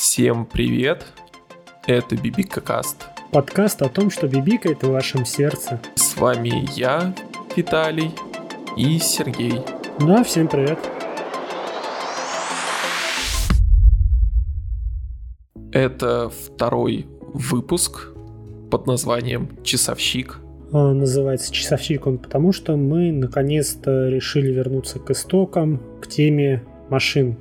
[0.00, 1.04] Всем привет!
[1.84, 3.06] Это Бибика Каст.
[3.32, 5.80] Подкаст о том, что бибикает в вашем сердце.
[5.96, 7.12] С вами я,
[7.56, 8.12] Виталий
[8.76, 9.60] и Сергей.
[9.98, 10.78] Ну а всем привет.
[15.72, 18.12] Это второй выпуск
[18.70, 20.38] под названием «Часовщик».
[20.72, 27.36] А, Называется «Часовщик» он потому, что мы наконец-то решили вернуться к истокам, к теме машин.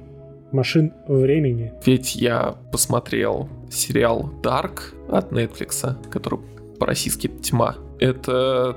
[0.57, 1.71] Машин времени.
[1.85, 6.39] Ведь я посмотрел сериал Dark от Netflix, который
[6.79, 7.75] по-российски «Тьма».
[7.99, 8.75] Это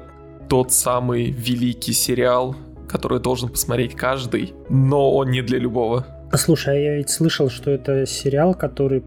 [0.51, 2.55] тот самый великий сериал,
[2.87, 6.07] который должен посмотреть каждый, но он не для любого.
[6.35, 9.02] Слушай, а я ведь слышал, что это сериал, который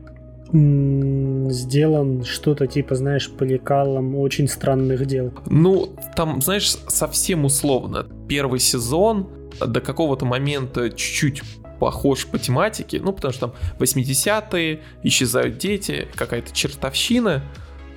[0.52, 5.32] сделан что-то типа, знаешь, по лекалам очень странных дел.
[5.46, 8.08] Ну, там, знаешь, совсем условно.
[8.28, 9.28] Первый сезон
[9.60, 11.44] до какого-то момента чуть-чуть
[11.84, 17.44] похож по тематике, ну, потому что там 80-е, исчезают дети, какая-то чертовщина,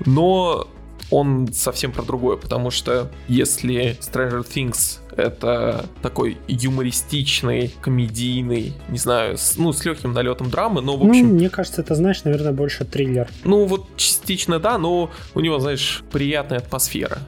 [0.05, 0.67] но
[1.13, 9.39] он совсем про другое, потому что если Stranger Things это такой юмористичный, комедийный, не знаю,
[9.39, 11.29] с, ну, с легким налетом драмы, но, в общем...
[11.29, 13.29] Ну, мне кажется, это, знаешь, наверное, больше триллер.
[13.45, 17.21] Ну, вот частично да, но у него, знаешь, приятная атмосфера.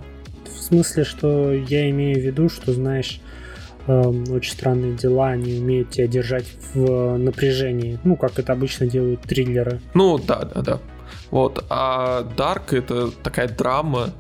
[0.45, 3.21] В смысле, что я имею в виду, что, знаешь,
[3.89, 7.99] очень странные дела, они умеют тебя держать в напряжении.
[8.05, 9.81] Ну, как это обычно делают триллеры.
[9.95, 10.79] Ну, да, да, да.
[11.31, 11.65] Вот.
[11.71, 14.11] А Dark это такая драма,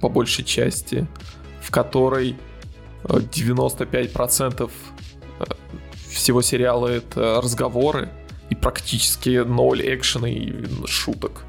[0.00, 1.06] по большей части,
[1.62, 2.36] в которой
[3.04, 4.70] э, 95%
[5.40, 5.44] э,
[6.10, 8.08] всего сериала это разговоры
[8.50, 10.52] и практически ноль экшена и
[10.86, 11.44] шуток.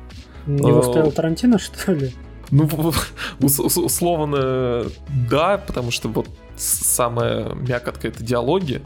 [0.47, 2.13] Его Э, ставил Тарантино, что ли?
[2.51, 2.69] Ну,
[3.41, 4.85] ус- ус- условно,
[5.29, 8.81] да, потому что вот самая мякотка это диалоги.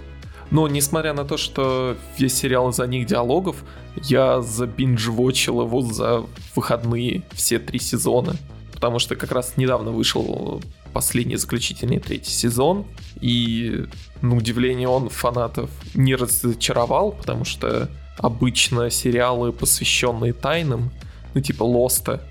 [0.51, 3.57] Но несмотря на то, что весь сериал из-за них диалогов,
[3.95, 6.25] я забинж-вотчил его за
[6.55, 8.35] выходные все три сезона.
[8.73, 10.61] Потому что как раз недавно вышел
[10.93, 12.85] последний заключительный третий сезон.
[13.21, 13.85] И,
[14.21, 20.91] на удивление, он фанатов не разочаровал, потому что обычно сериалы, посвященные тайнам,
[21.33, 22.21] ну типа Лоста,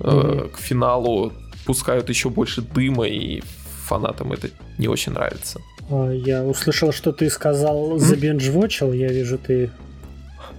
[0.00, 1.32] э, к финалу
[1.64, 3.42] пускают еще больше дыма, и
[3.90, 5.60] фанатам это не очень нравится.
[5.90, 8.92] А, Я услышал, что ты сказал забенджвочил.
[8.92, 9.70] Я вижу, ты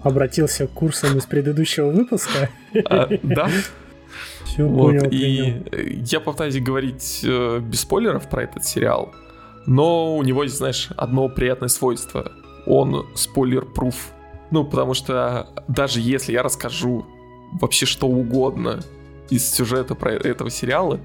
[0.04, 2.50] обратился к курсам из предыдущего выпуска.
[2.86, 3.50] А, да,
[4.46, 6.06] Все вот, понял, и принял.
[6.06, 9.14] я попытаюсь говорить э, без спойлеров про этот сериал,
[9.66, 12.32] но у него есть, знаешь, одно приятное свойство.
[12.66, 13.96] Он спойлер-пруф.
[14.52, 17.06] Ну, потому что даже если я расскажу
[17.62, 18.80] вообще что угодно
[19.30, 21.00] из сюжета про этого сериала,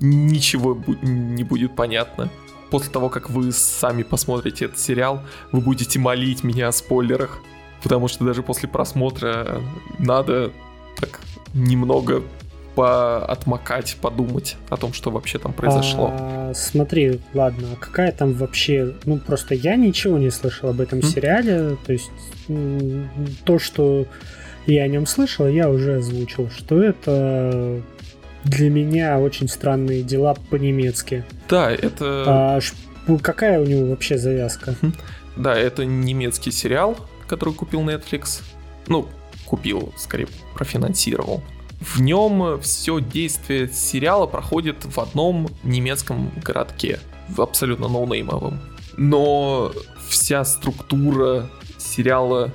[0.00, 2.30] ничего не будет понятно.
[2.70, 5.22] После того, как вы сами посмотрите этот сериал,
[5.52, 7.40] вы будете молить меня о спойлерах.
[7.82, 9.62] Потому что даже после просмотра
[9.98, 10.52] надо
[11.00, 11.20] так
[11.54, 12.22] немного
[12.74, 16.10] поотмокать, подумать о том, что вообще там произошло.
[16.12, 18.94] А, смотри, ладно, а какая там вообще...
[19.04, 21.04] Ну, просто я ничего не слышал об этом М.
[21.04, 21.76] сериале.
[21.86, 22.10] То есть
[23.44, 24.06] то, что
[24.66, 26.50] я о нем слышал, я уже озвучил.
[26.50, 27.82] Что это
[28.44, 31.24] для меня очень странные дела по-немецки.
[31.48, 32.24] Да, это...
[32.26, 32.74] А ш-
[33.22, 34.74] какая у него вообще завязка?
[35.36, 38.42] Да, это немецкий сериал, который купил Netflix.
[38.86, 39.08] Ну,
[39.46, 41.42] купил, скорее, профинансировал.
[41.80, 46.98] В нем все действие сериала проходит в одном немецком городке,
[47.36, 48.60] абсолютно ноунеймовом.
[48.96, 49.72] Но
[50.08, 52.52] вся структура сериала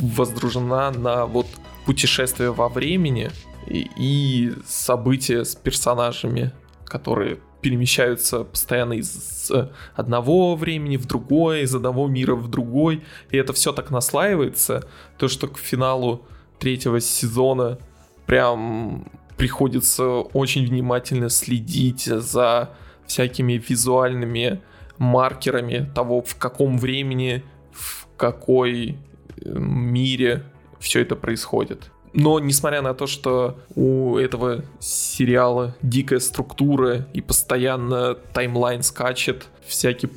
[0.00, 1.46] воздружена на вот
[1.86, 3.30] путешествие во времени
[3.66, 6.52] и, события с персонажами,
[6.84, 9.50] которые перемещаются постоянно из
[9.94, 14.86] одного времени в другое, из одного мира в другой, и это все так наслаивается,
[15.16, 16.26] то что к финалу
[16.58, 17.78] третьего сезона
[18.26, 22.70] прям приходится очень внимательно следить за
[23.06, 24.60] всякими визуальными
[24.98, 27.42] маркерами того, в каком времени,
[27.72, 28.98] в какой
[29.36, 30.44] э, мире
[30.78, 31.90] все это происходит.
[32.14, 40.12] Но несмотря на то, что у этого сериала дикая структура и постоянно таймлайн скачет, всякие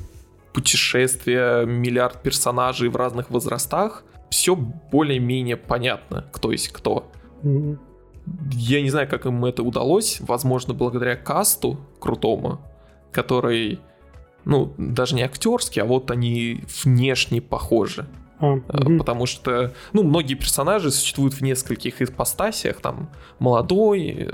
[0.52, 7.10] путешествия, миллиард персонажей в разных возрастах, все более-менее понятно, кто есть кто.
[7.42, 12.60] Я не знаю, как им это удалось, возможно, благодаря касту крутому,
[13.10, 13.80] который,
[14.44, 18.06] ну, даже не актерский, а вот они внешне похожи.
[18.40, 18.98] А, Э.
[18.98, 24.30] Потому что, ну, многие персонажи существуют в нескольких ипостасиях, там, молодой,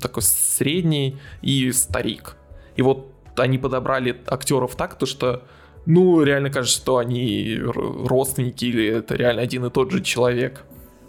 [0.00, 2.36] такой средний и старик.
[2.76, 5.42] И вот они подобрали актеров так, то что,
[5.86, 10.64] ну, реально кажется, что они родственники или это реально один и тот же человек.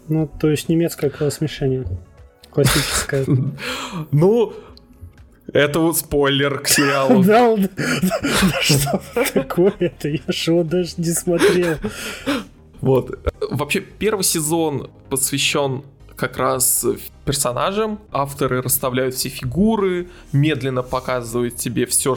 [0.08, 1.86] Ну, то есть немецкое кровосмешение.
[2.50, 3.24] Классическое.
[4.10, 4.52] Ну,
[5.52, 7.22] это вот спойлер к сериалу.
[7.24, 7.56] Да,
[8.60, 9.02] что
[9.34, 10.08] такое это?
[10.08, 11.76] Я его даже не смотрел.
[12.80, 13.18] Вот.
[13.50, 15.82] Вообще, первый сезон посвящен
[16.16, 16.86] как раз
[17.24, 17.98] персонажам.
[18.12, 22.16] Авторы расставляют все фигуры, медленно показывают тебе все,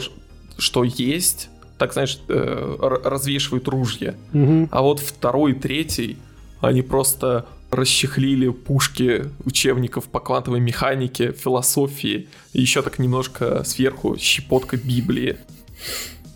[0.58, 1.50] что есть.
[1.78, 4.14] Так, знаешь, э, развешивают ружья.
[4.32, 4.68] Угу.
[4.70, 6.16] А вот второй и третий,
[6.60, 7.46] они просто
[7.76, 15.36] расчехлили пушки учебников по квантовой механике, философии, и еще так немножко сверху щепотка Библии.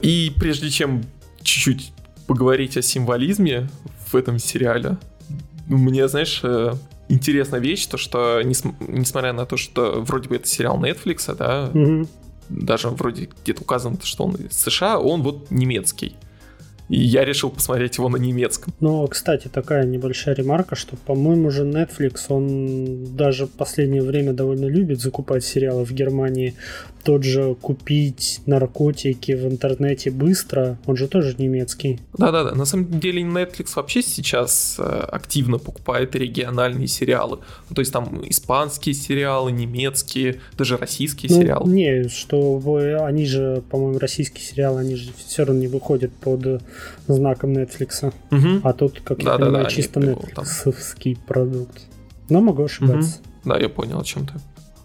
[0.00, 1.02] И прежде чем
[1.42, 1.92] чуть-чуть
[2.26, 3.68] поговорить о символизме
[4.06, 4.98] в этом сериале,
[5.66, 6.74] мне, знаешь, э,
[7.08, 12.08] интересная вещь, то что, несмотря на то, что вроде бы это сериал Netflix, да, угу.
[12.48, 16.16] даже вроде где-то указано, что он из США, он вот немецкий.
[16.90, 18.74] И я решил посмотреть его на немецком.
[18.80, 24.66] Но, кстати, такая небольшая ремарка, что, по-моему, же Netflix, он даже в последнее время довольно
[24.66, 26.56] любит закупать сериалы в Германии.
[27.02, 32.00] Тот же купить наркотики в интернете быстро, он же тоже немецкий.
[32.16, 37.38] Да-да-да, на самом деле Netflix вообще сейчас э, активно покупает региональные сериалы.
[37.68, 41.72] Ну, то есть там испанские сериалы, немецкие, даже российские ну, сериалы.
[41.72, 42.60] Не, что
[43.02, 46.62] они же, по-моему, российские сериалы, они же все равно не выходят под
[47.08, 48.12] знаком Netflix.
[48.30, 48.60] Угу.
[48.62, 51.82] А тут, как да, я понимаю, да, чисто Netflix продукт.
[52.28, 53.20] Но могу ошибаться.
[53.20, 53.50] Угу.
[53.50, 54.34] Да, я понял о чем ты.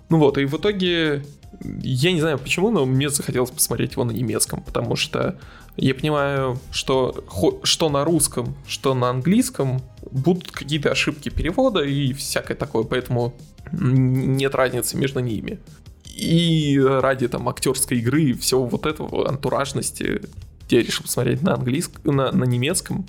[0.09, 1.23] Ну вот, и в итоге
[1.61, 5.37] я не знаю почему, но мне захотелось посмотреть его на немецком, потому что
[5.77, 7.23] я понимаю, что
[7.63, 9.81] что на русском, что на английском
[10.11, 13.33] будут какие-то ошибки перевода и всякое такое, поэтому
[13.71, 15.59] нет разницы между ними.
[16.05, 20.21] И ради там актерской игры и всего вот этого, антуражности,
[20.69, 23.05] я решил посмотреть на английском, на, на немецком.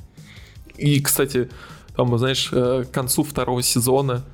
[0.77, 1.49] И, кстати,
[1.95, 4.25] там, знаешь, э, к концу второго сезона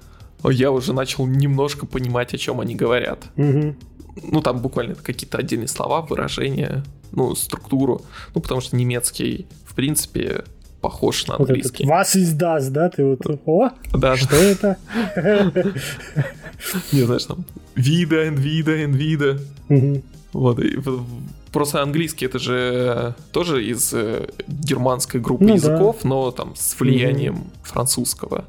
[0.45, 3.25] я уже начал немножко понимать, о чем они говорят.
[3.37, 3.77] Угу.
[4.23, 8.03] Ну, там буквально какие-то отдельные слова, выражения, ну, структуру.
[8.35, 10.45] Ну, потому что немецкий, в принципе,
[10.81, 11.87] похож на английский.
[11.87, 12.91] Вас из das, да?
[12.91, 14.77] Ты вот, о, да, что это?
[16.93, 17.45] Не, знаешь, там,
[17.75, 19.41] вида, вида, вида.
[20.33, 20.79] Вот, и
[21.53, 26.09] Просто английский это же тоже из э, германской группы ну, языков, да.
[26.09, 28.45] но там с влиянием mm французского.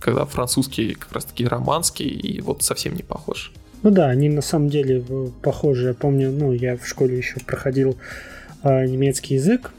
[0.00, 3.52] Когда французский как раз таки романский и вот совсем не похож.
[3.82, 5.02] Ну да, они на самом деле
[5.42, 5.88] похожи.
[5.88, 7.96] Я помню, ну, я в школе еще проходил
[8.62, 9.72] э, немецкий язык.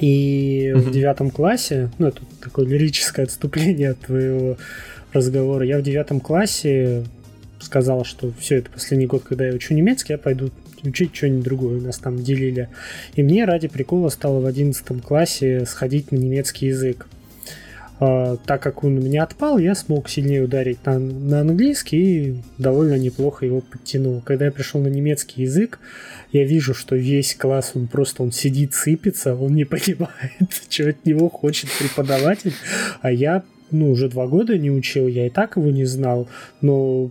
[0.00, 0.78] И mm-hmm.
[0.78, 4.58] в девятом классе, ну, это такое лирическое отступление от твоего
[5.12, 5.64] разговора.
[5.64, 7.04] Я в девятом классе
[7.60, 10.50] сказал, что все, это последний год, когда я учу немецкий, я пойду
[10.82, 11.78] учить что-нибудь другое.
[11.78, 12.68] У нас там делили.
[13.14, 17.06] И мне ради прикола стало в одиннадцатом классе сходить на немецкий язык.
[17.98, 22.36] Uh, так как он у меня отпал, я смог сильнее ударить на, на английский и
[22.58, 24.20] довольно неплохо его подтянул.
[24.20, 25.78] Когда я пришел на немецкий язык,
[26.30, 30.10] я вижу, что весь класс, он просто он сидит, сыпется, он не понимает,
[30.68, 32.52] что от него хочет преподаватель,
[33.00, 36.28] а я ну, уже два года не учил, я и так его не знал,
[36.60, 37.10] но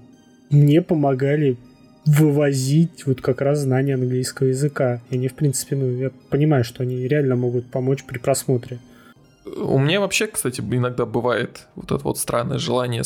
[0.51, 1.57] мне помогали
[2.05, 5.01] вывозить вот как раз знания английского языка.
[5.09, 8.79] И они, в принципе, ну, я понимаю, что они реально могут помочь при просмотре.
[9.45, 13.03] У меня вообще, кстати, иногда бывает вот это вот странное желание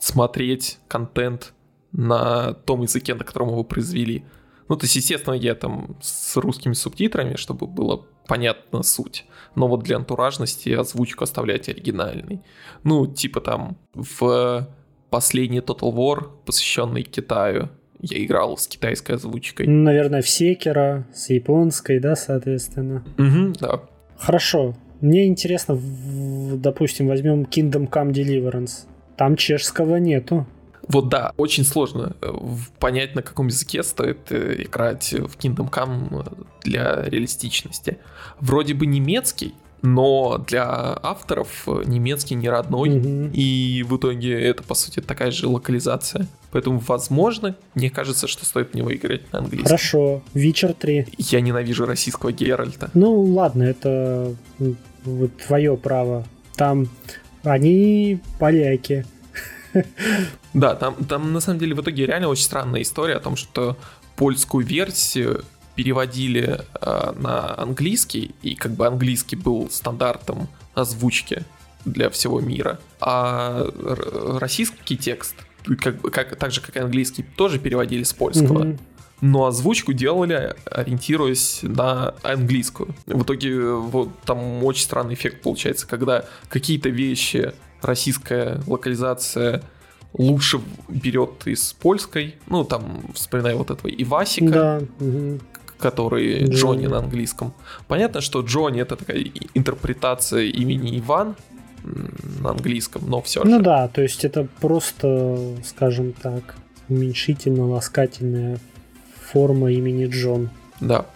[0.00, 1.52] смотреть контент
[1.92, 4.24] на том языке, на котором его произвели.
[4.68, 9.26] Ну, то есть, естественно, я там с русскими субтитрами, чтобы было понятна суть.
[9.54, 12.40] Но вот для антуражности озвучку оставлять оригинальный.
[12.82, 14.68] Ну, типа там в
[15.10, 17.68] последний Total War, посвященный Китаю,
[18.00, 19.66] я играл с китайской озвучкой.
[19.66, 23.04] Ну, наверное, в Секера, с японской, да, соответственно.
[23.18, 23.82] Угу, да.
[24.18, 24.74] Хорошо.
[25.04, 25.78] Мне интересно,
[26.56, 28.86] допустим, возьмем Kingdom Come Deliverance.
[29.16, 30.46] Там чешского нету.
[30.88, 32.32] Вот да, очень сложно э,
[32.78, 37.98] понять, на каком языке стоит э, играть в Kingdom Come для реалистичности.
[38.40, 40.64] Вроде бы немецкий, но для
[41.02, 43.32] авторов э, немецкий не родной, mm-hmm.
[43.34, 46.26] и в итоге это, по сути, такая же локализация.
[46.50, 49.66] Поэтому, возможно, мне кажется, что стоит в него играть на английском.
[49.66, 51.08] Хорошо, Witcher 3.
[51.18, 52.90] Я ненавижу российского Геральта.
[52.94, 54.34] Ну, ладно, это
[55.04, 56.26] вот твое право.
[56.56, 56.88] Там
[57.42, 59.04] они поляки.
[60.52, 63.76] Да, там, там на самом деле в итоге реально очень странная история о том, что
[64.16, 65.44] польскую версию
[65.74, 71.42] переводили э, на английский, и как бы английский был стандартом озвучки
[71.84, 73.66] для всего мира, а
[74.38, 75.34] российский текст,
[75.80, 78.64] как, как, так же как и английский, тоже переводили с польского.
[78.64, 78.78] Mm-hmm.
[79.20, 82.94] Но озвучку делали, ориентируясь на английскую.
[83.06, 89.62] В итоге вот там очень странный эффект получается, когда какие-то вещи российская локализация
[90.12, 92.36] лучше берет из польской.
[92.48, 94.80] Ну, там, вспоминаю вот этого Ивасика, Да.
[94.98, 95.40] мгм.
[95.78, 96.54] который Джонни.
[96.54, 97.52] Джонни на английском.
[97.88, 101.34] Понятно, что Джонни это такая интерпретация имени Иван
[102.40, 103.50] на английском, но все же.
[103.50, 106.54] Ну да, то есть это просто, скажем так,
[106.88, 108.58] уменьшительно-ласкательная
[109.34, 110.48] форма имени Джон.
[110.80, 111.06] Да.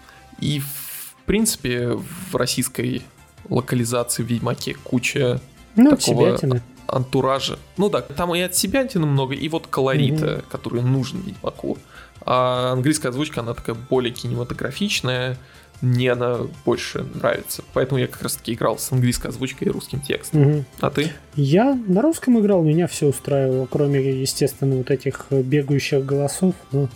[0.40, 3.02] И в принципе в российской
[3.48, 5.40] локализации в Ведьмаке куча
[5.76, 6.62] Ну, Такого- себятины.
[6.88, 7.58] антуража.
[7.76, 11.78] Ну да, там и от себя много, и вот колорита, который нужен Ведьмаку.
[12.26, 15.38] А английская озвучка, она такая более кинематографичная,
[15.80, 17.62] мне она больше нравится.
[17.72, 20.40] Поэтому я как раз таки играл с английской озвучкой и русским текстом.
[20.42, 20.64] Мгм.
[20.80, 21.12] А ты?
[21.36, 26.88] Я на русском играл, меня все устраивало, кроме, естественно, вот этих бегающих голосов, но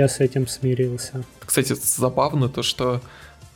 [0.00, 1.24] я с этим смирился.
[1.44, 3.00] Кстати, забавно то, что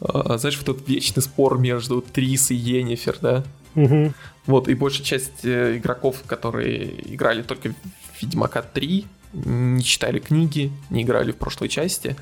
[0.01, 3.45] э, знаешь, вот этот вечный спор между Трис и Йеннифер, да?
[3.75, 4.15] Мгм.
[4.47, 10.71] Вот, и большая часть э, игроков, которые играли только в Ведьмака 3, не читали книги,
[10.91, 12.17] не играли в прошлой части,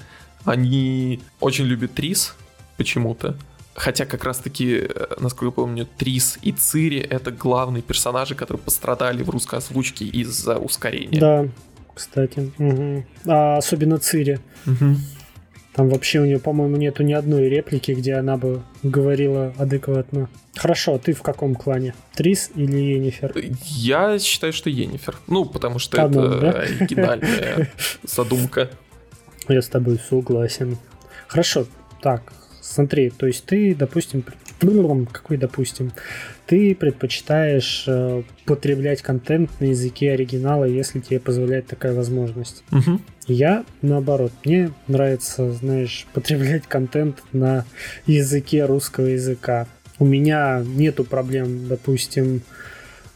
[0.45, 2.35] они очень любят Трис
[2.77, 3.37] почему-то.
[3.75, 9.23] Хотя как раз-таки, э, насколько я помню, Трис и Цири— это главные персонажи, которые пострадали
[9.23, 11.21] в русской озвучке из-за ускорения.
[11.21, 11.49] Да,
[11.95, 12.53] кстати.
[12.59, 13.05] Мгм.
[13.27, 14.39] А особенно Цири.
[14.67, 14.99] Мгм.
[15.75, 20.29] Там вообще у нее, по-моему, нету ни одной реплики, где она бы говорила адекватно.
[20.55, 21.95] Хорошо, а ты в каком клане?
[22.15, 23.33] Трис или Енифер?
[23.65, 25.17] Я считаю, что Йеннифер.
[25.29, 26.51] Ну, потому что Канон, это да?
[26.61, 27.71] оригинальная
[28.03, 28.71] задумка.
[29.49, 30.77] Я с тобой согласен.
[31.27, 31.67] Хорошо,
[32.03, 34.25] так, смотри, то есть ты, допустим,
[35.07, 35.93] какой допустим,
[36.47, 42.65] ты предпочитаешь э, потреблять контент на языке оригинала, если тебе позволяет такая возможность.
[42.71, 43.01] Мгм.
[43.27, 47.65] Я наоборот, мне нравится, знаешь, потреблять контент на
[48.07, 49.67] языке русского языка.
[49.99, 52.43] У меня нету проблем, допустим,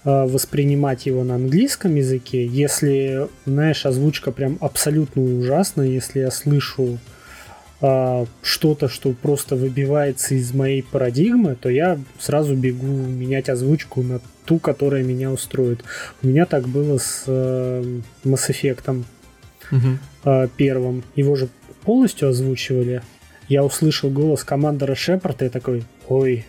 [0.04, 6.98] э, воспринимать его на английском языке, если, знаешь, озвучка прям абсолютно ужасная, если я слышу
[7.80, 14.21] а, что-то, что просто выбивается из моей парадигмы, то я сразу бегу менять озвучку на
[14.47, 15.85] ту, которая меня устроит.
[16.23, 19.04] У меня так было с э, Mass Effect
[19.71, 19.99] Мгм.
[20.25, 21.02] э, первым.
[21.16, 21.49] Его же
[21.85, 23.02] полностью озвучивали.
[23.49, 26.47] Я услышал голос командора Шепарда и такой, ой,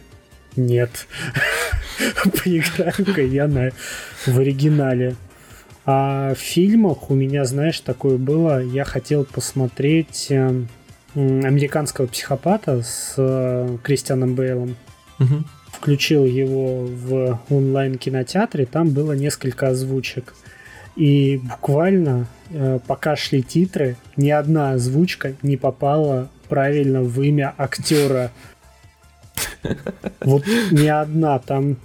[0.56, 1.08] нет.
[2.24, 3.72] Поиграю-ка я на,
[4.26, 5.16] в оригинале.
[5.86, 8.64] А в фильмах у меня, знаешь, такое было.
[8.64, 10.66] Я хотел посмотреть э,
[11.18, 14.76] американского психопата с э, Кристианом Бейлом.
[15.20, 15.46] Мгм.
[15.72, 20.34] Включил его в онлайн-кинотеатре, там было несколько озвучек.
[20.96, 28.32] И буквально, э, пока шли титры, ни одна озвучка не попала правильно в имя актера.
[30.22, 31.40] Вот ни одна.
[31.40, 31.78] Там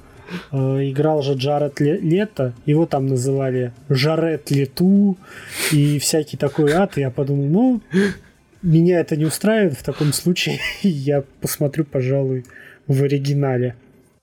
[0.51, 0.57] э,
[0.91, 5.19] играл же Джаред Ле- Лето, его там называли Жарет Лету
[5.71, 6.97] и всякий такой ад.
[6.97, 7.81] И я подумал, ну,
[8.63, 10.61] меня это не устраивает в таком случае.
[10.83, 12.45] Я посмотрю, пожалуй,
[12.87, 13.77] в оригинале.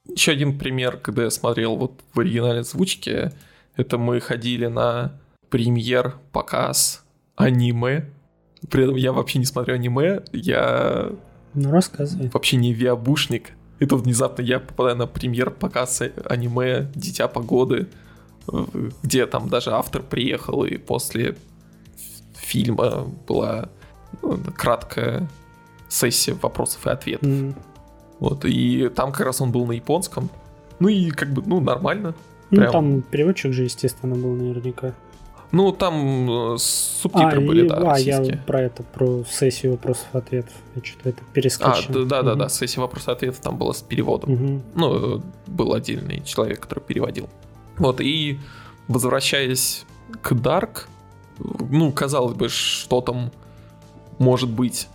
[0.07, 3.31] Еще один пример, когда я смотрел вот в оригинальной озвучке,
[3.75, 5.13] это мы ходили на
[5.49, 7.03] премьер показ
[7.35, 8.05] аниме.
[8.71, 11.11] При этом я вообще не смотрю аниме, я
[11.53, 12.29] Ну, рассказывай.
[12.33, 13.51] вообще не виабушник.
[13.79, 17.87] И тут внезапно я попадаю на премьер показ аниме «Дитя погоды»,
[18.51, 18.65] э,
[19.03, 21.35] где там даже автор приехал, и после
[22.35, 23.69] фильма была
[24.21, 25.27] ну, краткая
[25.87, 27.27] сессия вопросов и ответов.
[27.29, 27.55] М.
[28.19, 30.29] Вот, и там как раз он был на японском.
[30.79, 32.13] Ну и как бы, ну, нормально.
[32.51, 34.93] Ну, Прям- там переводчик же, естественно, был наверняка.
[35.51, 38.43] Ну, там э, субтитры а, были, и- да, а, я российские.
[38.45, 40.53] про это, про сессию вопросов-ответов.
[40.75, 42.05] Я что-то это А, перескочил.
[42.05, 42.39] да, да, Мгм.
[42.39, 44.31] да, сессия вопрос-ответ там была с переводом.
[44.31, 44.61] Мгм.
[44.75, 47.29] Ну, э, был отдельный человек, который переводил.
[47.77, 48.37] Вот, и
[48.87, 49.85] возвращаясь
[50.21, 50.85] к Dark,
[51.39, 53.31] ну, казалось бы, что там
[54.19, 54.87] может быть?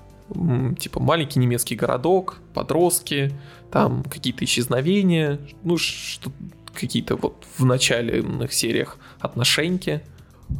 [0.79, 3.33] Типа маленький немецкий городок, подростки,
[3.71, 6.31] там какие-то исчезновения, ну, что
[6.73, 10.03] какие-то вот в начальных сериях отношеньки.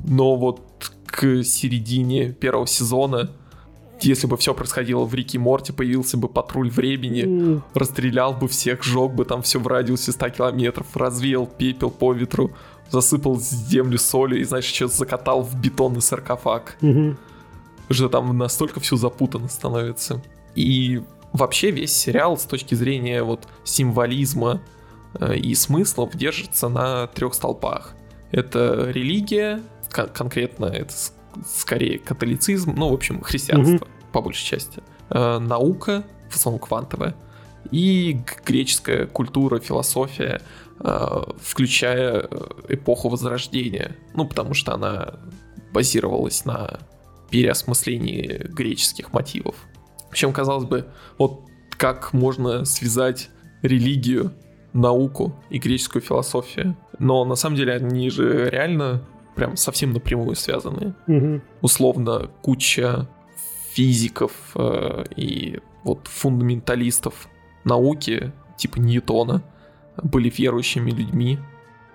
[0.05, 3.31] Но вот к середине первого сезона,
[4.01, 8.83] если бы все происходило в Рике Морте, появился бы патруль времени, М, расстрелял бы всех,
[8.83, 12.51] сжег бы там все в радиусе 100 километров, развеял пепел по ветру,
[12.91, 16.77] засыпал землю солью и, знаешь, еще закатал в бетонный саркофаг.
[16.81, 17.17] мгм.
[17.91, 20.23] Что там настолько все запутанно становится.
[20.55, 24.63] И вообще весь сериал с точки зрения вот символизма
[25.15, 27.95] э, и смыслов держится на трех столпах.
[28.31, 29.61] Это религия,
[29.93, 30.95] кон- конкретно это
[31.47, 34.83] скорее католицизм, ну, в общем, христианство, по большей части.
[35.11, 37.15] Э, Наука, в основном квантовая,
[37.71, 40.41] и греческая культура, философия,
[40.81, 42.29] э, включая
[42.69, 43.97] эпоху Возрождения.
[44.15, 45.15] Ну, потому что она
[45.73, 46.79] базировалась на
[47.35, 49.57] переосмыслении греческих мотивов.
[50.09, 50.87] Причем, казалось бы,
[51.19, 51.41] вот
[51.77, 53.29] как можно связать
[53.61, 54.33] религию,
[54.73, 56.77] науку и греческую философию.
[57.01, 59.03] Но на самом деле они же реально
[59.35, 60.95] прям совсем напрямую связаны.
[61.09, 61.41] Угу.
[61.61, 63.09] Условно, куча
[63.73, 67.29] физиков э, и вот фундаменталистов
[67.65, 69.43] науки, типа Ньютона,
[70.01, 71.41] были верующими людьми.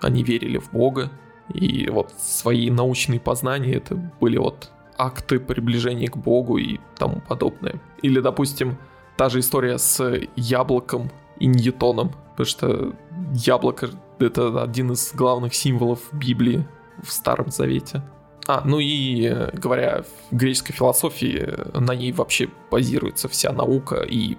[0.01, 1.11] Они верили в Бога.
[1.53, 7.81] И вот свои научные познания это были вот акты приближения к Богу и тому подобное.
[8.01, 8.77] Или, допустим,
[9.17, 12.93] та же история с яблоком и Ньютоном, потому что
[13.33, 13.89] яблоко—
[14.19, 16.67] это один из главных символов Библии
[17.01, 18.03] в Старом Завете.
[18.47, 24.37] А, ну и говоря в греческой философии, на ней вообще базируется вся наука и,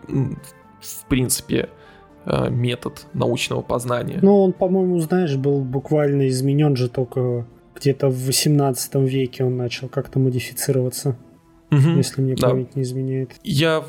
[0.81, 1.69] в принципе,
[2.27, 4.19] э, метод научного познания.
[4.21, 9.89] Ну, он, по-моему, знаешь, был буквально изменен же только где-то в 18 веке он начал
[9.89, 11.17] как-то модифицироваться,
[11.71, 12.49] угу, если мне да.
[12.49, 13.33] память не изменяет.
[13.43, 13.85] Я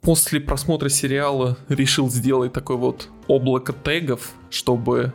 [0.00, 5.12] после просмотра сериала решил сделать такой вот облако тегов, чтобы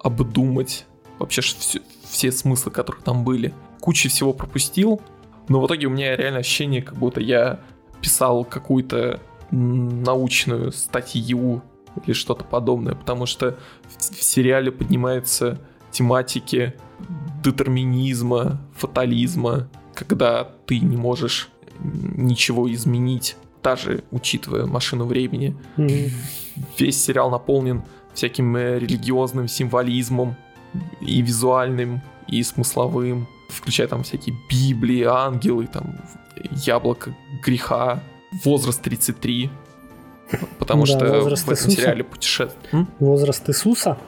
[0.00, 0.84] обдумать
[1.18, 3.54] вообще все, все смыслы, которые там были.
[3.80, 5.00] Куча всего пропустил,
[5.48, 7.60] но в итоге у меня реально ощущение, как будто я
[8.00, 11.62] писал какую-то научную статью
[12.04, 15.58] или что-то подобное, потому что в, в сериале поднимаются
[15.92, 16.74] тематики
[17.44, 25.56] детерминизма, фатализма, когда ты не можешь ничего изменить, даже учитывая машину времени.
[25.76, 26.10] Mm-hmm.
[26.78, 27.82] Весь сериал наполнен
[28.14, 30.36] всяким э, религиозным символизмом
[31.00, 36.00] и визуальным, и смысловым, включая там всякие Библии, ангелы, там
[36.52, 38.02] яблоко греха,
[38.44, 39.50] возраст 33,
[40.58, 41.70] потому да, что в этом Иисуса.
[41.70, 42.86] сериале путешествие...
[42.98, 43.98] Возраст Иисуса?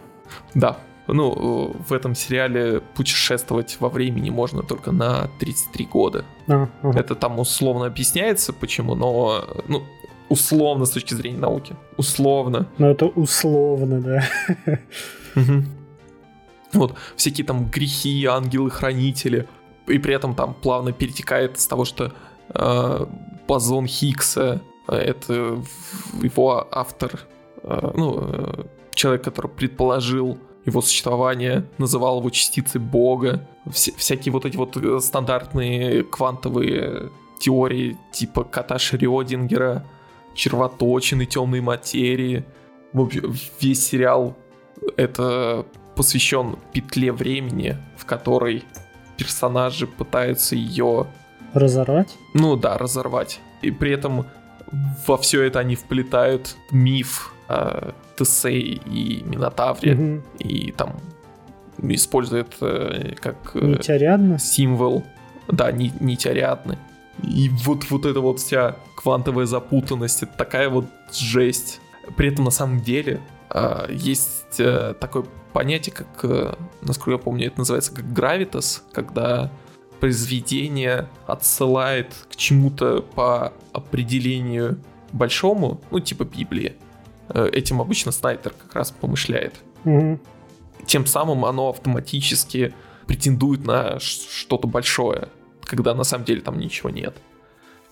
[0.54, 6.24] Да, ну, в этом сериале путешествовать во времени можно только на 33 года.
[6.48, 6.98] А, ага.
[6.98, 9.82] Это там условно объясняется, почему, но, ну,
[10.28, 11.76] условно с точки зрения науки.
[11.96, 12.68] Условно.
[12.78, 14.28] Ну, это условно, да.
[15.36, 15.64] Угу.
[16.74, 19.46] Вот, всякие там грехи, ангелы-хранители.
[19.86, 22.12] И при этом там плавно перетекает с того, что
[22.48, 23.06] э,
[23.46, 25.62] бозон Хиггса, э, это
[26.22, 27.20] его автор,
[27.62, 28.64] э, ну, э,
[28.94, 33.46] человек, который предположил его существование, называл его частицей Бога.
[33.70, 39.84] Вся, всякие вот эти вот э, стандартные квантовые теории типа кота Шрёдингера,
[40.34, 42.44] червоточины, темной материи.
[43.60, 44.36] Весь сериал
[44.96, 48.64] это посвящен петле времени, в которой
[49.16, 51.06] персонажи пытаются ее
[51.52, 52.16] разорвать.
[52.34, 53.40] Ну да, разорвать.
[53.62, 54.26] И при этом
[55.06, 60.22] во все это они вплетают миф э, Тесей и Минотавре, угу.
[60.38, 60.96] и там
[61.78, 63.74] используют э, как э,
[64.38, 65.04] символ,
[65.48, 66.78] да, ни, нить Ариадны.
[67.22, 71.80] И вот, вот эта вот вся квантовая запутанность, это такая вот жесть.
[72.16, 77.46] При этом на самом деле э, есть э, такое понятие, как, э, насколько я помню,
[77.46, 79.50] это называется как гравитас, когда
[80.00, 84.78] произведение отсылает к чему-то по определению
[85.12, 86.74] большому, ну типа Библии.
[87.28, 89.54] Э, этим обычно Снайдер как раз помышляет.
[89.84, 90.18] Угу.
[90.86, 92.74] Тем самым оно автоматически
[93.06, 95.28] претендует на что-то большое,
[95.62, 97.14] когда на самом деле там ничего нет.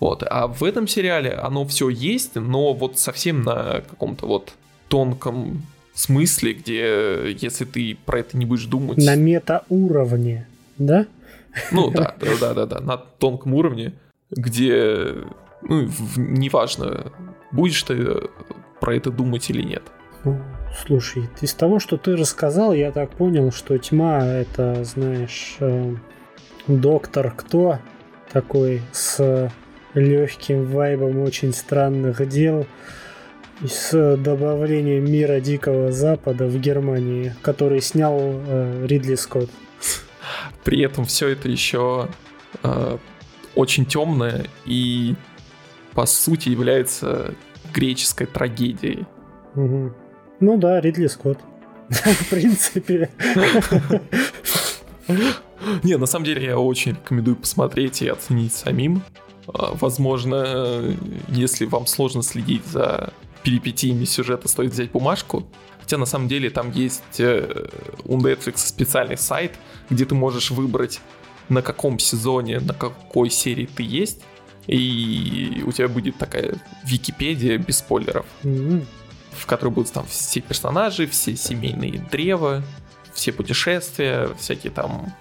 [0.00, 0.24] Вот.
[0.28, 4.54] А в этом сериале оно все есть, но вот совсем на каком-то вот
[4.88, 5.62] тонком
[5.94, 8.98] смысле, где если ты про это не будешь думать...
[8.98, 10.46] На метауровне,
[10.78, 11.06] да?
[11.70, 13.92] Ну да, да, да, да, да, на тонком уровне,
[14.30, 15.14] где,
[15.62, 17.12] ну, неважно,
[17.52, 18.28] будешь ты
[18.82, 19.84] про это думать или нет.
[20.84, 25.94] Слушай, из того, что ты рассказал, я так понял, что тьма это, знаешь, э,
[26.66, 27.78] доктор кто
[28.32, 29.52] такой с
[29.94, 32.66] легким вайбом очень странных дел
[33.64, 39.50] с добавлением мира Дикого Запада в Германии, который снял э, Ридли Скотт.
[40.64, 42.08] При этом все это еще
[42.64, 42.98] э,
[43.54, 45.14] очень темное и
[45.92, 47.36] по сути является
[47.72, 49.06] греческой трагедией.
[49.54, 49.92] Угу.
[50.40, 51.38] Ну да, Ридли Скотт.
[51.88, 53.10] В принципе.
[55.82, 59.02] Не, на самом деле я очень рекомендую посмотреть и оценить самим.
[59.46, 60.96] А, возможно,
[61.28, 65.46] если вам сложно следить за перипетиями сюжета, стоит взять бумажку.
[65.80, 67.66] Хотя на самом деле там есть э,
[68.04, 69.52] у Netflix специальный сайт,
[69.90, 71.00] где ты можешь выбрать
[71.48, 74.22] на каком сезоне, на какой серии ты есть,
[74.66, 78.26] и у тебя будет такая Википедия без спойлеров.
[78.42, 78.84] Mm-hmm.
[79.32, 82.62] в которой будут там все персонажи, все семейные древа,
[83.12, 85.12] все путешествия, всякие там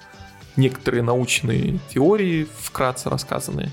[0.56, 3.70] некоторые научные теории вкратце рассказанные.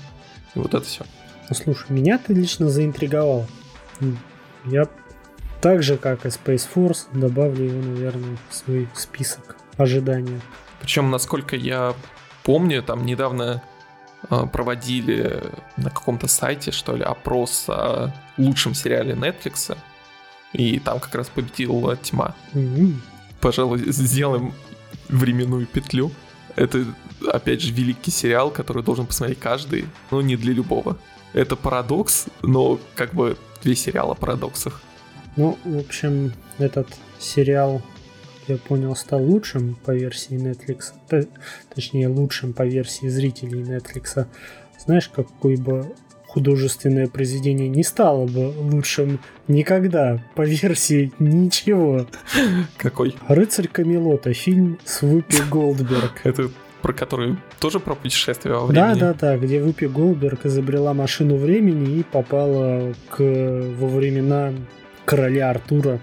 [0.55, 1.05] И вот это все.
[1.49, 3.47] Ну, слушай, меня ты лично заинтриговал.
[4.65, 4.87] Я
[5.61, 10.39] так же, как и Space Force, добавлю его, наверное, в свой список ожидания.
[10.79, 11.95] Причем, насколько я
[12.43, 13.61] помню, там недавно
[14.27, 15.43] проводили
[15.77, 19.77] на каком-то сайте, что ли, опрос о лучшем сериале Netflix,
[20.53, 22.35] и там как раз победила тьма.
[22.53, 22.93] Mm-hmm.
[23.39, 24.53] Пожалуй, сделаем
[25.07, 26.11] временную петлю.
[26.55, 26.85] Это,
[27.31, 30.97] опять же, великий сериал, который должен посмотреть каждый, но не для любого.
[31.33, 34.81] Это парадокс, но как бы весь сериал о парадоксах.
[35.35, 36.87] Ну, в общем, этот
[37.19, 37.81] сериал,
[38.49, 41.27] я понял, стал лучшим по версии Netflix.
[41.73, 44.25] Точнее, лучшим по версии зрителей Netflix.
[44.77, 45.93] Знаешь, какой бы
[46.29, 52.05] художественное произведение не стало бы лучшим никогда по версии ничего.
[52.77, 53.15] Какой?
[53.27, 56.21] «Рыцарь Камелота», фильм с Вупи Голдберг.
[56.23, 56.49] Это
[56.81, 58.81] про который тоже про путешествие во времени.
[58.81, 64.53] Да, да, да, где Вупи Голдберг изобрела машину времени и попала к, во времена
[65.05, 65.99] короля Артура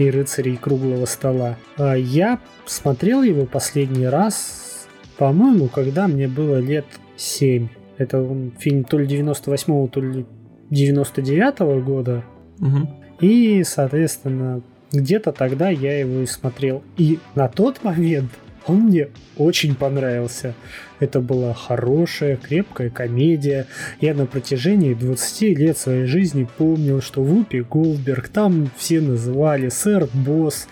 [0.00, 1.56] и рыцарей круглого стола.
[1.76, 4.86] А я смотрел его последний раз,
[5.18, 6.86] по-моему, когда мне было лет
[7.16, 7.68] 7.
[7.98, 10.24] Это он, фильм то ли 98-го, то ли
[10.70, 12.24] 99-го года.
[12.60, 12.88] Угу.
[13.20, 16.82] И, соответственно, где-то тогда я его и смотрел.
[16.96, 18.30] И на тот момент
[18.66, 20.54] он мне очень понравился.
[20.98, 23.66] Это была хорошая, крепкая комедия.
[24.00, 30.08] Я на протяжении 20 лет своей жизни помнил, что Вупи Голдберг там все называли сэр
[30.12, 30.68] Босс,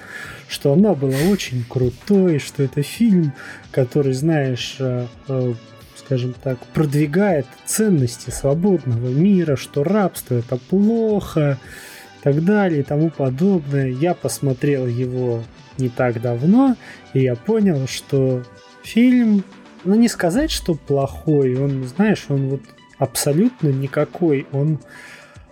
[0.49, 3.33] что она была очень крутой, что это фильм,
[3.71, 5.55] который, знаешь, э, э,
[5.97, 11.59] скажем так, продвигает ценности свободного мира, что рабство это плохо,
[12.19, 13.89] и так далее и тому подобное.
[13.89, 15.43] Я посмотрел его
[15.79, 16.77] не так давно,
[17.15, 18.43] и я понял, что
[18.83, 19.45] фильм,
[19.85, 22.63] ну не сказать, что плохой, он, знаешь, он вот
[22.99, 24.79] абсолютно никакой, он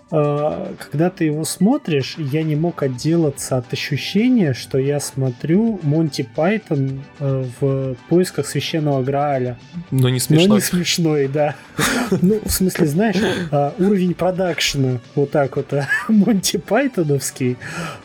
[0.09, 7.03] когда ты его смотришь, я не мог отделаться от ощущения, что я смотрю Монти Пайтон
[7.19, 9.59] э, в поисках священного Грааля.
[9.90, 10.49] Но не смешной.
[10.49, 11.57] Но не смешной, да.
[12.23, 13.16] Ну, в смысле, знаешь,
[13.51, 15.73] а, уровень продакшена вот так вот
[16.09, 17.57] Монти Пайтоновский,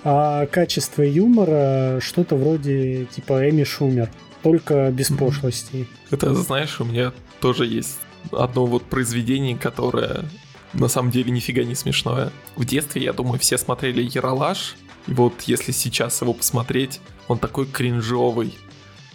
[0.03, 4.09] а качество юмора что-то вроде типа Эми Шумер,
[4.41, 5.87] только без пошлостей.
[6.09, 7.99] Это, знаешь, у меня тоже есть
[8.31, 10.25] одно вот произведение, которое
[10.73, 12.31] на самом деле нифига не смешное.
[12.55, 14.75] В детстве, я думаю, все смотрели Яралаш,
[15.07, 18.53] и вот если сейчас его посмотреть, он такой кринжовый.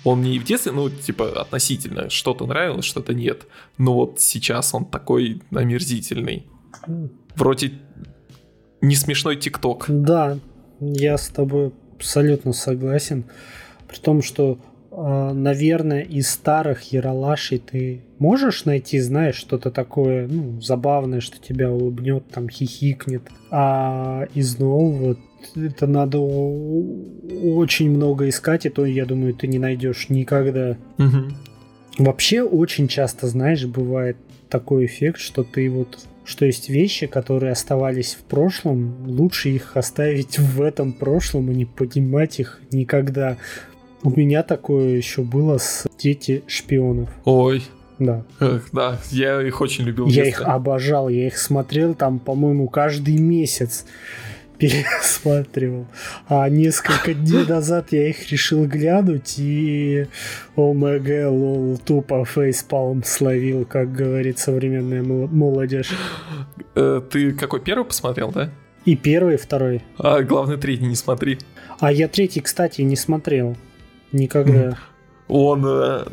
[0.05, 3.47] Он мне и в детстве, ну, типа, относительно, что-то нравилось, что-то нет.
[3.77, 6.47] Но вот сейчас он такой омерзительный.
[7.35, 7.73] Вроде
[8.81, 9.87] не смешной ТикТок.
[9.89, 10.39] Да,
[10.81, 13.25] я с тобой абсолютно согласен.
[13.89, 14.59] При том, что
[14.97, 22.25] наверное, из старых Яралашей ты можешь найти, знаешь, что-то такое, ну, забавное, что тебя улыбнет,
[22.29, 23.23] там, хихикнет.
[23.51, 25.17] А из нового
[25.55, 30.77] это надо очень много искать, и то, я думаю, ты не найдешь никогда.
[30.99, 32.05] Угу.
[32.05, 34.17] Вообще, очень часто, знаешь, бывает
[34.49, 40.41] такой эффект, что ты вот что есть вещи, которые оставались в прошлом, лучше их оставить
[40.41, 43.37] в этом прошлом и не поднимать их никогда.
[44.07, 47.09] У меня такое еще было с дети шпионов.
[47.25, 47.65] Ой.
[47.99, 48.23] Да.
[48.39, 50.07] Эх, да, я их очень любил.
[50.07, 53.85] Я их обожал, я их смотрел там, по-моему, каждый месяц
[54.59, 55.89] пересматривал.
[56.29, 60.07] А несколько дней назад я их решил глянуть и
[60.55, 65.91] ОМГ, лол, тупо фейспалм словил, как говорит современная молодежь.
[66.77, 68.51] Э, ты какой первый посмотрел, да?
[68.85, 69.83] И первый, и второй.
[69.99, 71.41] А главный третий не смотри.
[71.81, 73.57] А я третий, кстати, не смотрел.
[74.13, 74.79] Никогда.
[75.29, 76.07] Он э,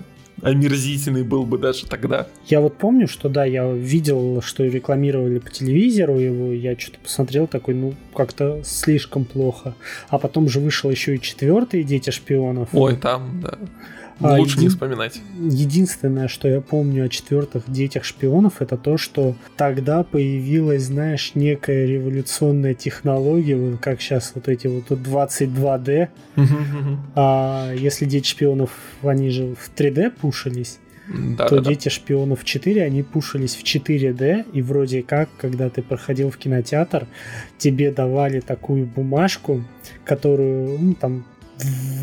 [0.44, 2.28] омерзительный был бы даже тогда.
[2.48, 7.48] Я вот помню, что да, я видел, что рекламировали по телевизору его, я что-то посмотрел
[7.48, 9.74] такой, ну, как-то слишком плохо.
[10.10, 12.70] А потом же вышел еще и четвертый «Дети шпионов».
[12.74, 13.58] Ой, там, да.
[14.20, 14.64] А, Лучше еди...
[14.64, 15.22] не вспоминать.
[15.40, 21.86] Единственное, что я помню о четвертых детях шпионов, это то, что тогда появилась, знаешь, некая
[21.86, 26.10] революционная технология, вот как сейчас вот эти вот 22D.
[27.16, 28.72] а если дети шпионов,
[29.02, 30.80] они же в 3D пушились.
[31.08, 31.90] Да, то да, дети да.
[31.90, 37.08] шпионов 4, они пушились в 4D, и вроде как, когда ты проходил в кинотеатр,
[37.58, 39.64] тебе давали такую бумажку,
[40.06, 41.26] которую, ну, там,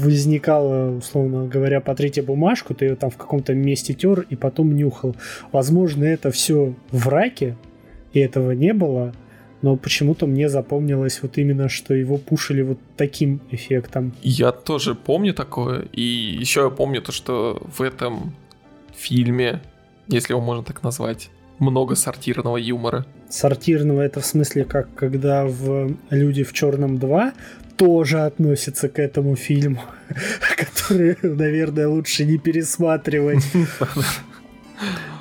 [0.02, 4.74] возникала, условно говоря, по третья бумажку, ты ее там в каком-то месте тер и потом
[4.74, 5.14] нюхал.
[5.52, 7.56] Возможно, это все в раке,
[8.12, 9.14] и этого не было,
[9.62, 14.14] но почему-то мне запомнилось вот именно, что его пушили вот таким эффектом.
[14.22, 18.34] Я тоже помню такое, и еще я помню то, что в этом
[18.96, 19.60] фильме,
[20.08, 23.06] если его можно так назвать, много сортирного юмора.
[23.28, 27.32] Сортирного это в смысле как когда в «Люди в черном 2»
[27.76, 29.82] тоже относится к этому фильму,
[30.56, 33.44] который, наверное, лучше не пересматривать.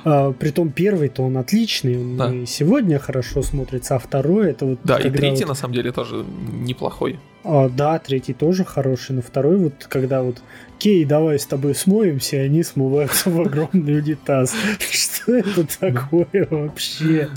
[0.02, 2.34] А, притом первый-то он отличный, он да.
[2.34, 4.78] и сегодня хорошо смотрится, а второй это вот...
[4.84, 5.50] Да, и третий вот...
[5.50, 7.18] на самом деле тоже неплохой.
[7.42, 10.42] А, да, третий тоже хороший, но второй вот, когда вот
[10.78, 14.54] Кей, давай с тобой смоемся, и они смываются в огромный унитаз.
[14.90, 17.30] Что это такое вообще?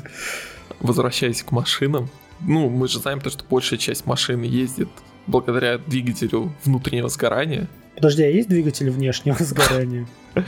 [0.80, 2.10] Возвращаясь к машинам,
[2.42, 4.90] ну, мы же знаем то, что большая часть машин ездит
[5.28, 7.68] благодаря двигателю внутреннего сгорания.
[7.96, 10.08] Подожди, а есть двигатель внешнего сгорания?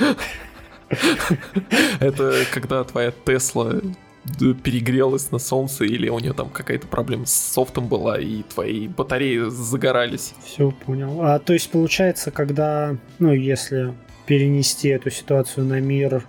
[1.99, 3.81] Это когда твоя Тесла
[4.63, 9.49] перегрелась на солнце или у нее там какая-то проблема с софтом была и твои батареи
[9.49, 10.33] загорались.
[10.43, 11.21] Все понял.
[11.21, 13.93] А то есть получается, когда, ну, если
[14.25, 16.25] перенести эту ситуацию на мир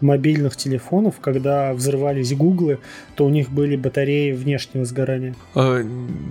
[0.00, 2.78] мобильных телефонов, когда взрывались гуглы,
[3.16, 5.34] то у них были батареи внешнего сгорания.
[5.54, 5.80] А,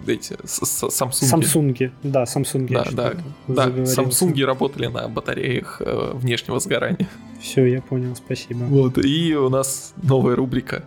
[0.08, 1.12] эти, Samsung.
[1.12, 2.68] Samsung, да, Samsung.
[2.68, 3.14] Да, да,
[3.48, 7.08] да, Samsung работали на батареях э, внешнего сгорания.
[7.42, 8.64] Все, я понял, спасибо.
[8.64, 10.86] Вот, и у нас новая рубрика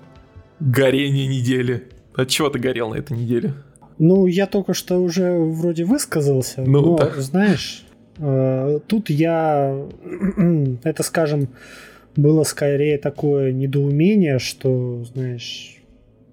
[0.65, 1.89] «Горение недели».
[2.15, 3.55] От чего ты горел на этой неделе?
[3.99, 7.17] Ну, я только что уже вроде высказался, ну, но, так.
[7.17, 7.85] знаешь,
[8.19, 9.87] э, тут я,
[10.85, 11.49] это, скажем,
[12.17, 15.83] было скорее такое недоумение, что, знаешь,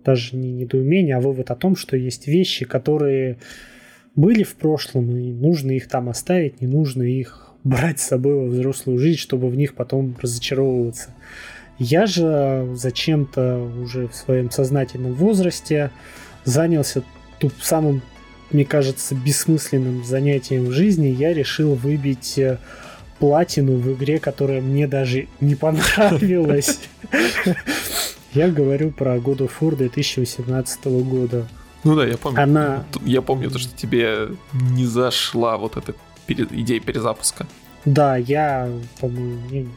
[0.04, 3.38] даже не недоумение, а вывод о том, что есть вещи, которые
[4.16, 8.46] были в прошлом, и нужно их там оставить, не нужно их брать с собой во
[8.46, 11.16] взрослую жизнь, чтобы в них потом разочаровываться.
[11.80, 15.92] Я же зачем-то уже в своем сознательном возрасте
[16.44, 17.04] занялся
[17.40, 18.02] тут самым,
[18.52, 21.08] мне кажется, бессмысленным занятием в жизни.
[21.08, 22.58] Я решил выбить э,
[23.20, 26.80] платину в игре, которая мне даже не понравилась.
[28.34, 31.48] Я говорю про God of War 2018 года.
[31.84, 32.44] Ну да, я помню.
[32.44, 32.84] Она...
[33.04, 35.96] Я помню то, что тебе не зашла вот эта
[36.28, 37.48] идея перезапуска.
[37.86, 39.70] Да, я, по-моему,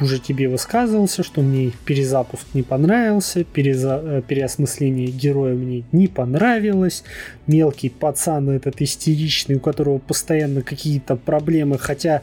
[0.00, 4.00] уже тебе высказывался, что мне перезапуск не понравился, переза...
[4.02, 7.04] Э, переосмысление героя мне не понравилось,
[7.46, 12.22] мелкий пацан этот истеричный, у которого постоянно какие-то проблемы, хотя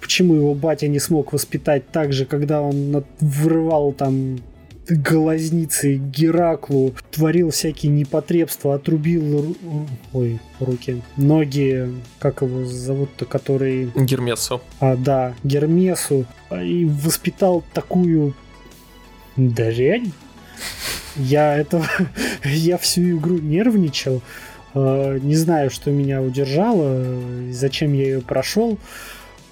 [0.00, 4.38] почему его батя не смог воспитать так же, когда он вырывал там
[4.88, 9.56] глазницы Гераклу, творил всякие непотребства, отрубил
[10.12, 13.90] ой, руки, ноги, как его зовут-то, который...
[13.94, 14.60] Гермесу.
[14.80, 16.26] А, да, Гермесу.
[16.50, 18.34] И воспитал такую
[19.36, 20.12] дрянь.
[21.16, 21.86] Я это...
[22.44, 24.22] Я всю игру нервничал.
[24.74, 27.04] А, не знаю, что меня удержало,
[27.50, 28.78] зачем я ее прошел.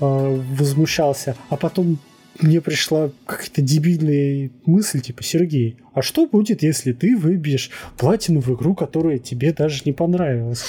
[0.00, 1.36] А, возмущался.
[1.48, 1.98] А потом
[2.40, 8.48] мне пришла какая-то дебильная мысль, типа, Сергей, а что будет, если ты выбьешь платину в
[8.54, 10.64] игру, которая тебе даже не понравилась?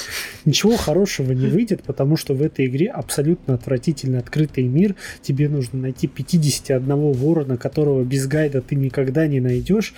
[0.45, 4.95] Ничего хорошего не выйдет, потому что в этой игре абсолютно отвратительно открытый мир.
[5.21, 9.93] Тебе нужно найти 51 ворона, которого без гайда ты никогда не найдешь.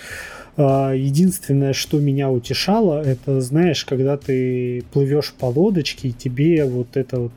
[0.57, 6.95] А, единственное, что меня утешало, это, знаешь, когда ты плывешь по лодочке, и тебе вот
[6.95, 7.33] это вот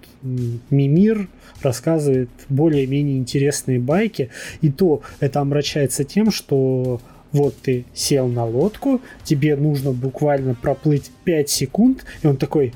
[0.70, 1.28] мимир
[1.62, 7.00] рассказывает более-менее интересные байки, и то это омрачается тем, что
[7.32, 12.72] вот ты сел на лодку, тебе нужно буквально проплыть 5 секунд, и он такой,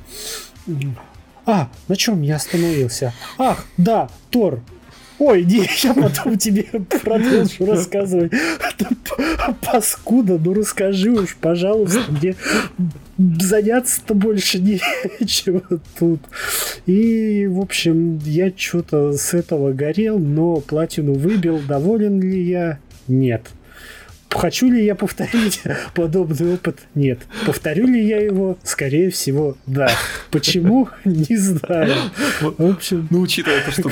[1.46, 3.14] а, на чем я остановился?
[3.38, 4.61] Ах, да, Тор,
[5.18, 6.64] Ой, не, я потом тебе
[7.03, 8.33] продолжу рассказывать.
[9.61, 12.35] Паскуда, ну расскажи уж, пожалуйста, мне
[13.18, 15.62] заняться-то больше нечего
[15.98, 16.20] тут.
[16.87, 21.61] И, в общем, я что-то с этого горел, но платину выбил.
[21.66, 22.79] Доволен ли я?
[23.09, 23.42] Нет.
[24.31, 25.61] Хочу ли я повторить
[25.94, 26.81] подобный опыт?
[26.94, 27.20] Нет.
[27.46, 28.59] Повторю ли я его?
[28.62, 29.90] Скорее всего, да.
[30.31, 30.88] Почему?
[31.05, 31.94] Не знаю.
[32.40, 33.90] В общем, ну, учитывая то, что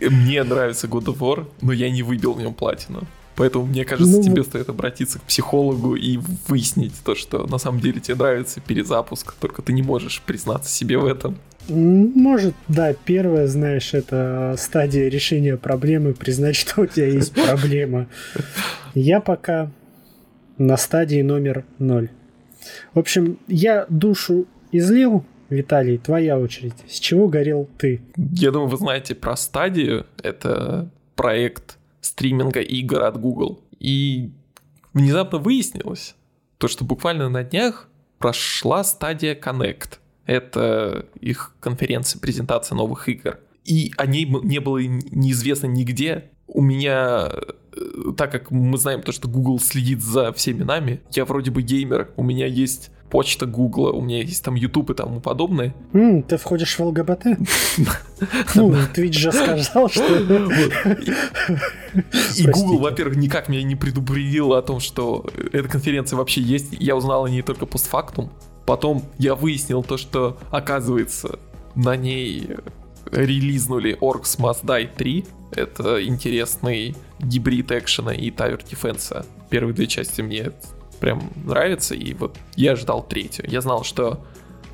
[0.00, 3.02] мне нравится God of War, но я не выбил в нем платину.
[3.34, 7.80] Поэтому, мне кажется, ну, тебе стоит обратиться к психологу и выяснить то, что на самом
[7.80, 11.38] деле тебе нравится перезапуск, только ты не можешь признаться себе в этом.
[11.68, 18.06] Может, да, первое, знаешь, это стадия решения проблемы, признать, что у тебя есть проблема.
[18.94, 19.70] Я пока
[20.58, 22.10] на стадии номер ноль.
[22.92, 26.74] В общем, я душу излил, Виталий, твоя очередь.
[26.88, 28.00] С чего горел ты?
[28.16, 30.06] Я думаю, вы знаете про стадию.
[30.22, 33.62] Это проект стриминга игр от Google.
[33.78, 34.30] И
[34.92, 36.16] внезапно выяснилось,
[36.58, 37.88] то, что буквально на днях
[38.18, 39.98] прошла стадия Connect.
[40.26, 43.38] Это их конференция, презентация новых игр.
[43.64, 46.30] И о ней не было неизвестно нигде.
[46.46, 51.24] У меня, э, так как мы знаем то, что Google следит за всеми нами, я
[51.24, 55.20] вроде бы геймер, у меня есть почта Гугла, у меня есть там YouTube и тому
[55.20, 55.74] подобное.
[55.92, 57.26] Mm, ты входишь в ЛГБТ?
[58.54, 60.16] Ну, Twitch же сказал, что...
[62.38, 66.68] И Google, во-первых, никак меня не предупредил о том, что эта конференция вообще есть.
[66.78, 68.30] Я узнал о ней только постфактум.
[68.64, 71.38] Потом я выяснил то, что, оказывается,
[71.74, 72.48] на ней
[73.10, 75.24] релизнули Orcs Must Die 3.
[75.50, 79.26] Это интересный гибрид экшена и тавер дефенса.
[79.50, 80.52] Первые две части мне
[81.02, 83.44] прям нравится, и вот я ждал третью.
[83.48, 84.24] Я знал, что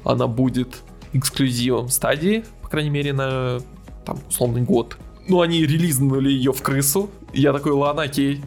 [0.04, 0.82] она будет
[1.14, 3.60] эксклюзивом стадии, по крайней мере, на
[4.04, 4.98] там условный год.
[5.26, 7.08] Ну, они релизнули ее в крысу.
[7.32, 8.42] Я такой, ладно, окей,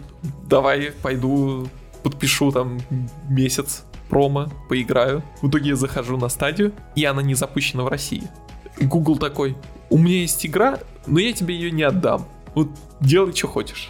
[0.48, 1.68] давай пойду
[2.04, 2.80] подпишу там
[3.28, 5.24] месяц промо, поиграю.
[5.42, 8.24] В итоге я захожу на стадию, и она не запущена в России.
[8.80, 9.58] Google такой,
[9.90, 12.28] у меня есть игра, но я тебе ее не отдам.
[12.54, 13.90] Вот делай, что хочешь.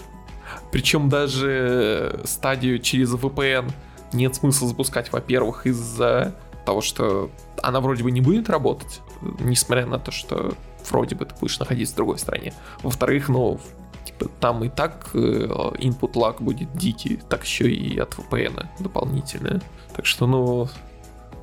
[0.71, 3.71] Причем даже стадию через VPN
[4.13, 7.29] нет смысла запускать, во-первых, из-за того, что
[7.62, 9.01] она вроде бы не будет работать,
[9.39, 10.53] несмотря на то, что
[10.89, 12.53] вроде бы ты будешь находиться в другой стране.
[12.84, 13.60] Во-вторых, ну,
[14.05, 19.62] типа, там и так э, input lag будет дикий, так еще и от VPN дополнительное.
[19.95, 20.69] Так что, ну,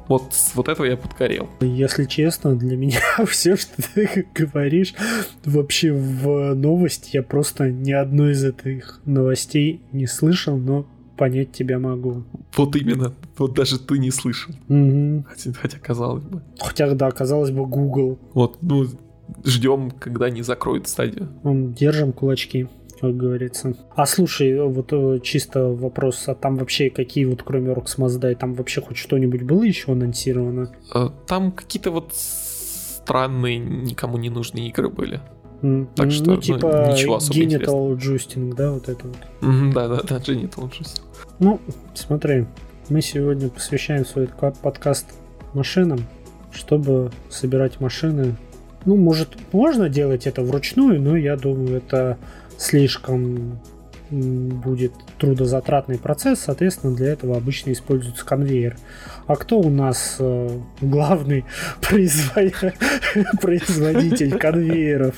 [0.09, 1.49] вот, вот этого я подгорел.
[1.61, 4.95] Если честно, для меня все, что ты говоришь,
[5.45, 11.79] вообще в новости я просто ни одной из этих новостей не слышал, но понять тебя
[11.79, 12.25] могу.
[12.57, 14.55] Вот именно, вот даже ты не слышал.
[14.69, 15.25] Угу.
[15.29, 16.43] Хотя, хотя казалось бы.
[16.59, 18.19] Хотя, да, казалось бы, Google.
[18.35, 18.87] Вот, ну,
[19.45, 21.29] ждем, когда они закроют стадию.
[21.45, 22.69] Держим кулачки
[23.01, 23.75] как говорится.
[23.95, 28.55] А слушай, вот э, чисто вопрос, а там вообще какие вот кроме Orcs Must там
[28.55, 30.73] вообще хоть что-нибудь было еще анонсировано?
[30.95, 35.21] Э, там какие-то вот странные, никому не нужные игры были.
[35.97, 39.17] Так что, ну, ну типа ну, ничего особо Genital Justing, да, вот это вот.
[39.41, 41.03] Mm, да, да, да, Genital Justing.
[41.41, 41.61] Ну,
[41.95, 42.47] смотри,
[42.89, 44.29] мы сегодня посвящаем свой
[44.63, 45.07] подкаст
[45.55, 46.01] машинам,
[46.53, 48.37] чтобы собирать машины.
[48.85, 52.19] Ну, может, можно делать это вручную, но я думаю, это
[52.59, 53.61] слишком
[54.11, 58.77] будет трудозатратный процесс, соответственно, для этого обычно используется конвейер.
[59.27, 61.45] А кто у нас э, главный
[63.41, 65.15] производитель конвейеров?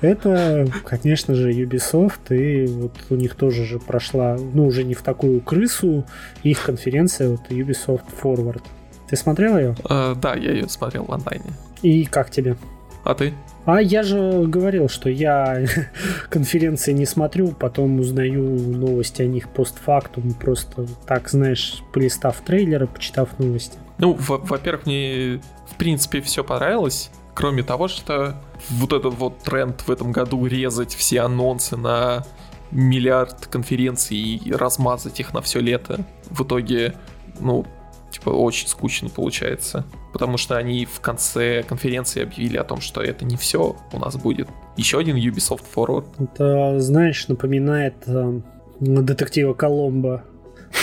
[0.00, 5.02] Это, конечно же, Ubisoft, и вот у них тоже же прошла, ну, уже не в
[5.02, 6.06] такую крысу,
[6.42, 8.62] их конференция, вот Ubisoft Forward.
[9.08, 9.74] Ты смотрел ее?
[9.82, 11.50] Uh, да, я ее смотрел в онлайне.
[11.82, 12.56] И как тебе?
[13.04, 13.34] А ты?
[13.64, 15.64] А я же говорил, что я
[16.30, 23.38] конференции не смотрю, потом узнаю новости о них постфактум, просто так, знаешь, полистав трейлеры, почитав
[23.38, 23.78] новости.
[23.98, 28.34] Ну, во-первых, мне в принципе все понравилось, кроме того, что
[28.70, 32.24] вот этот вот тренд в этом году резать все анонсы на
[32.70, 36.94] миллиард конференций и размазать их на все лето, в итоге,
[37.40, 37.66] ну,
[38.10, 39.84] типа, очень скучно получается.
[40.12, 43.76] Потому что они в конце конференции объявили о том, что это не все.
[43.92, 46.06] У нас будет еще один Ubisoft Forward.
[46.18, 48.40] Это, знаешь, напоминает э,
[48.80, 50.24] детектива Коломбо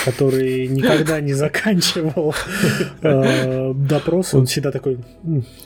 [0.06, 2.36] который никогда не заканчивал
[3.02, 5.00] э, допрос, он всегда такой,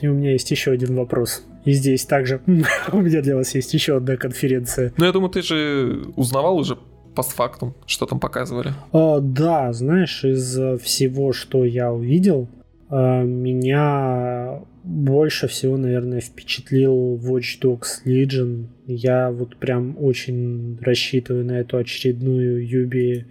[0.00, 1.44] и у меня есть еще один вопрос.
[1.64, 2.40] И здесь также
[2.92, 4.92] у меня для вас есть еще одна конференция.
[4.96, 6.76] Ну, я думаю, ты же узнавал уже
[7.14, 8.72] постфактум, что там показывали?
[8.92, 12.48] О, да, знаешь, из всего, что я увидел,
[12.90, 18.66] э, меня больше всего, наверное, впечатлил Watch Dogs Legion.
[18.86, 23.26] Я вот прям очень рассчитываю на эту очередную Юби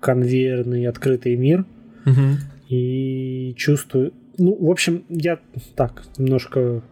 [0.00, 1.66] конвейерный открытый мир.
[2.06, 2.70] Угу.
[2.70, 4.12] И чувствую...
[4.38, 5.38] Ну, в общем, я
[5.74, 6.82] так немножко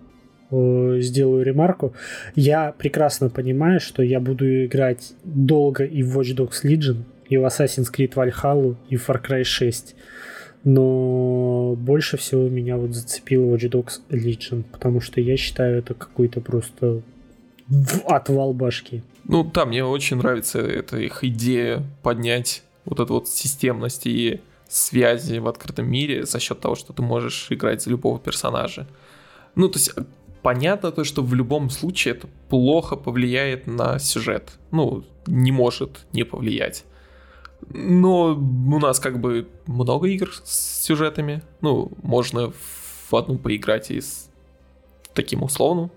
[0.55, 1.95] Э, сделаю ремарку.
[2.37, 7.45] Я прекрасно понимаю, что я буду играть долго и в Watch Dogs Legion, и в
[7.45, 9.97] Assassin's Creed Valhalla, и в Far Cry 6.
[10.63, 16.41] Но больше всего меня вот зацепил Watch Dogs Legion, потому что я считаю это какой-то
[16.41, 17.03] просто
[18.07, 19.03] отвал башки.
[19.25, 25.39] Ну да, мне очень нравится эта их идея поднять вот эту вот системность и связи
[25.39, 28.87] в открытом мире за счет того, что ты можешь играть за любого персонажа.
[29.57, 29.93] Ну, то есть
[30.45, 34.59] понятно то, что в любом случае это плохо повлияет на сюжет.
[34.71, 36.85] Ну, не может не повлиять.
[37.71, 41.43] Но у нас как бы много игр с сюжетами.
[41.63, 44.29] Ну, можно в одну поиграть и с
[45.15, 45.91] таким условным.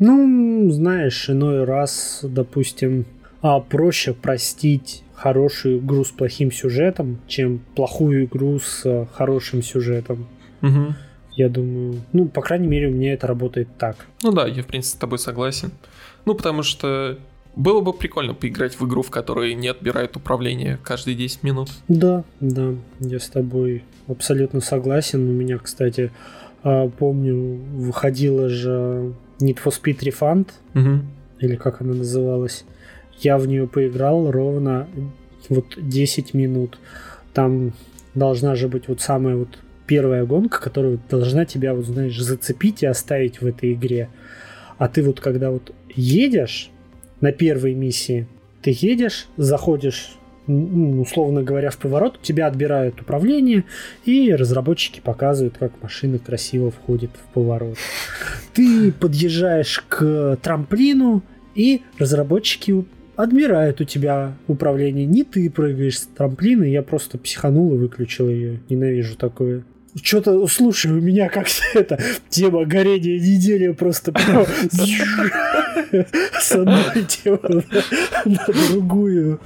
[0.00, 3.06] Ну, знаешь, иной раз, допустим,
[3.40, 10.26] а проще простить хорошую игру с плохим сюжетом, чем плохую игру с хорошим сюжетом.
[10.60, 10.94] Угу.
[11.34, 13.96] Я думаю, ну, по крайней мере, у меня это работает так.
[14.22, 15.70] Ну да, я, в принципе, с тобой согласен.
[16.24, 17.18] Ну, потому что
[17.56, 21.70] было бы прикольно поиграть в игру, в которой не отбирают управление каждые 10 минут.
[21.88, 25.28] Да, да, я с тобой абсолютно согласен.
[25.28, 26.10] У меня, кстати,
[26.62, 31.04] а, помню, выходила же Need for Speed Refund, угу.
[31.40, 32.64] или как она называлась.
[33.18, 34.88] Я в нее поиграл ровно
[35.48, 36.78] вот 10 минут.
[37.34, 37.72] Там
[38.14, 39.48] должна же быть вот самая вот
[39.86, 44.08] первая гонка, которая должна тебя, вот знаешь, зацепить и оставить в этой игре.
[44.78, 46.70] А ты вот когда вот едешь
[47.20, 48.26] на первой миссии,
[48.62, 50.16] ты едешь, заходишь
[50.46, 53.64] условно говоря, в поворот, тебя отбирают управление,
[54.04, 57.76] и разработчики показывают, как машина красиво входит в поворот.
[58.52, 61.22] Ты подъезжаешь к трамплину,
[61.54, 62.84] и разработчики
[63.16, 65.06] отбирают у тебя управление.
[65.06, 68.60] Не ты прыгаешь с трамплина, я просто психанул и выключил ее.
[68.68, 69.64] Ненавижу такое.
[70.00, 74.12] Что-то, слушай, у меня как-то это тема горения недели просто
[76.40, 77.64] с одной темы
[78.24, 79.40] на другую.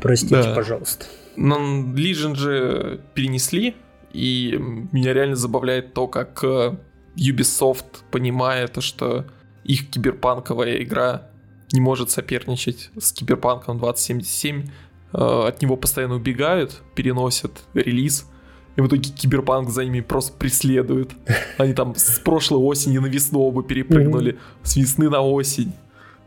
[0.00, 1.06] Простите, пожалуйста.
[1.36, 1.56] Но
[1.94, 3.74] Legion же перенесли,
[4.12, 4.58] и
[4.92, 6.76] меня реально забавляет то, как э,
[7.16, 9.26] Ubisoft, понимая то, что
[9.64, 11.28] их киберпанковая игра
[11.72, 18.28] не может соперничать с киберпанком 2077, э, от него постоянно убегают, переносят релиз,
[18.76, 21.10] и в итоге киберпанк за ними просто преследует.
[21.58, 25.72] Они там с прошлой осени на весну оба перепрыгнули, с весны на осень.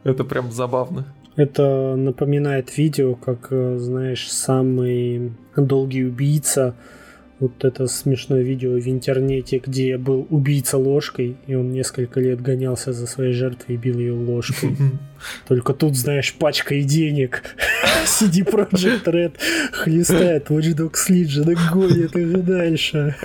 [0.03, 1.05] Это прям забавно.
[1.35, 6.75] Это напоминает видео, как, э, знаешь, самый долгий убийца.
[7.39, 12.93] Вот это смешное видео в интернете, где был убийца ложкой, и он несколько лет гонялся
[12.93, 14.77] за своей жертвой и бил ее ложкой.
[15.47, 17.43] Только тут, знаешь, пачка и денег.
[18.05, 19.33] CD Projekt Red
[19.73, 23.15] хлестает Watch Dogs Legion и гонит их дальше.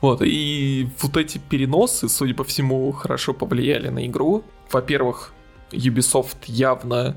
[0.00, 4.42] Вот, и вот эти переносы, судя по всему, хорошо повлияли на игру.
[4.72, 5.34] Во-первых,
[5.70, 7.16] Ubisoft явно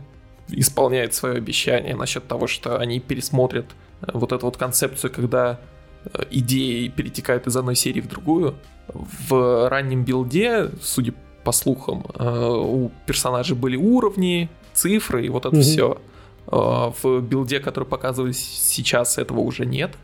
[0.50, 3.66] исполняет свое обещание насчет того, что они пересмотрят
[4.12, 5.60] вот эту вот концепцию, когда
[6.06, 8.56] э, идеи перетекают из одной серии в другую.
[8.88, 15.56] В раннем билде, судя по слухам, э, у персонажей были уровни, цифры и вот это
[15.56, 15.62] mm-hmm.
[15.62, 16.02] все.
[16.46, 19.96] В билде, который показывали сейчас, этого уже нет.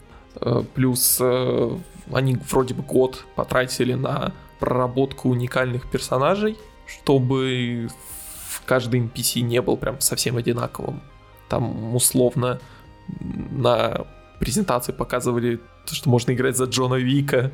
[0.74, 7.90] Плюс они вроде бы год потратили на проработку уникальных персонажей, чтобы
[8.66, 11.02] каждый NPC не был прям совсем одинаковым.
[11.48, 12.60] Там условно
[13.52, 14.06] на
[14.40, 17.52] презентации показывали, что можно играть за Джона Вика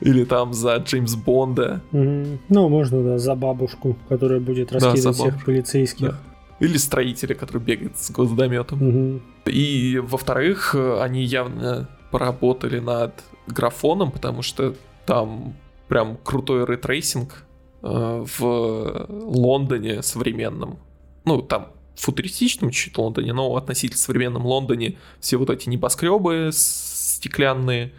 [0.00, 1.80] или там за Джеймс Бонда.
[1.92, 2.38] Mm-hmm.
[2.48, 6.08] Ну, можно, да, за бабушку, которая будет раскидывать да, всех полицейских.
[6.08, 6.18] Да.
[6.60, 8.78] Или строителя, который бегает с гвоздометом.
[8.78, 9.50] Mm-hmm.
[9.50, 13.12] И, во-вторых, они явно поработали над
[13.46, 14.74] графоном, потому что
[15.06, 15.54] там
[15.88, 17.44] прям крутой ray tracing
[17.86, 20.78] Э, в Лондоне современном,
[21.26, 21.66] ну, там
[21.96, 27.92] футуристичном чуть Лондоне, но относительно современном Лондоне все вот эти небоскребы стеклянные,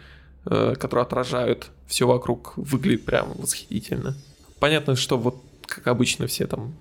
[0.44, 4.16] э, которые отражают все вокруг, выглядит прям восхитительно.
[4.58, 6.74] Понятно, что вот как обычно все там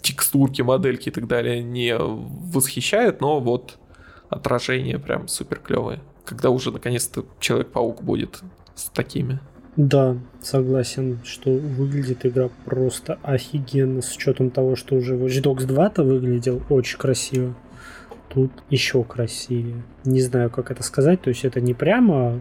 [0.00, 3.78] текстурки, модельки и так далее не восхищают, но вот
[4.28, 6.00] отражение прям супер клевое.
[6.24, 8.40] Когда уже наконец-то Человек-паук будет
[8.74, 9.40] с такими.
[9.78, 16.02] Да, согласен, что выглядит игра просто офигенно с учетом того, что уже Watch Dogs 2-то
[16.02, 17.54] выглядел очень красиво.
[18.28, 19.84] Тут еще красивее.
[20.04, 21.22] Не знаю, как это сказать.
[21.22, 22.40] То есть это не прямо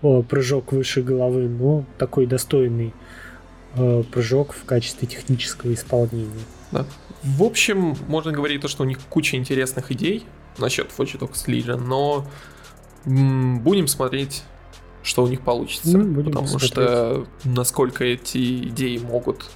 [0.00, 2.94] о, прыжок выше головы, но такой достойный
[3.76, 6.30] э, прыжок в качестве технического исполнения.
[6.72, 6.86] Да.
[7.22, 10.24] В общем, можно говорить то, что у них куча интересных идей
[10.56, 12.26] насчет Watch Dogs Legion, но
[13.04, 14.42] м- будем смотреть
[15.08, 15.96] что у них получится.
[15.96, 16.72] Ну, потому смотреть.
[16.72, 19.50] что насколько эти идеи могут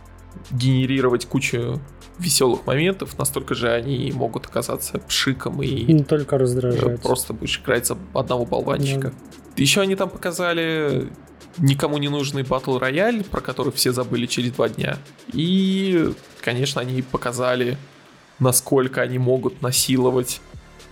[0.51, 1.79] генерировать кучу
[2.19, 7.03] веселых моментов, настолько же они могут оказаться пшиком и не только раздражать.
[7.03, 9.11] Просто будешь играть за одного болванчика.
[9.11, 9.63] Да.
[9.63, 11.11] Еще они там показали
[11.59, 14.97] никому не нужный батл рояль, про который все забыли через два дня.
[15.35, 17.77] И, конечно, они показали,
[18.39, 20.41] насколько они могут насиловать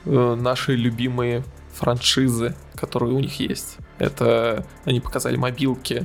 [0.04, 3.78] э, наши любимые франшизы, которые у них есть.
[4.00, 6.04] Это они показали мобилки.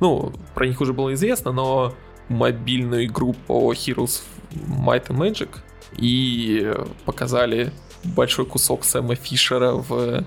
[0.00, 1.92] Ну, про них уже было известно, но
[2.28, 4.22] мобильную игру по Heroes
[4.52, 5.50] Might and Magic
[5.96, 6.72] и
[7.04, 7.72] показали
[8.04, 10.24] большой кусок Сэма Фишера в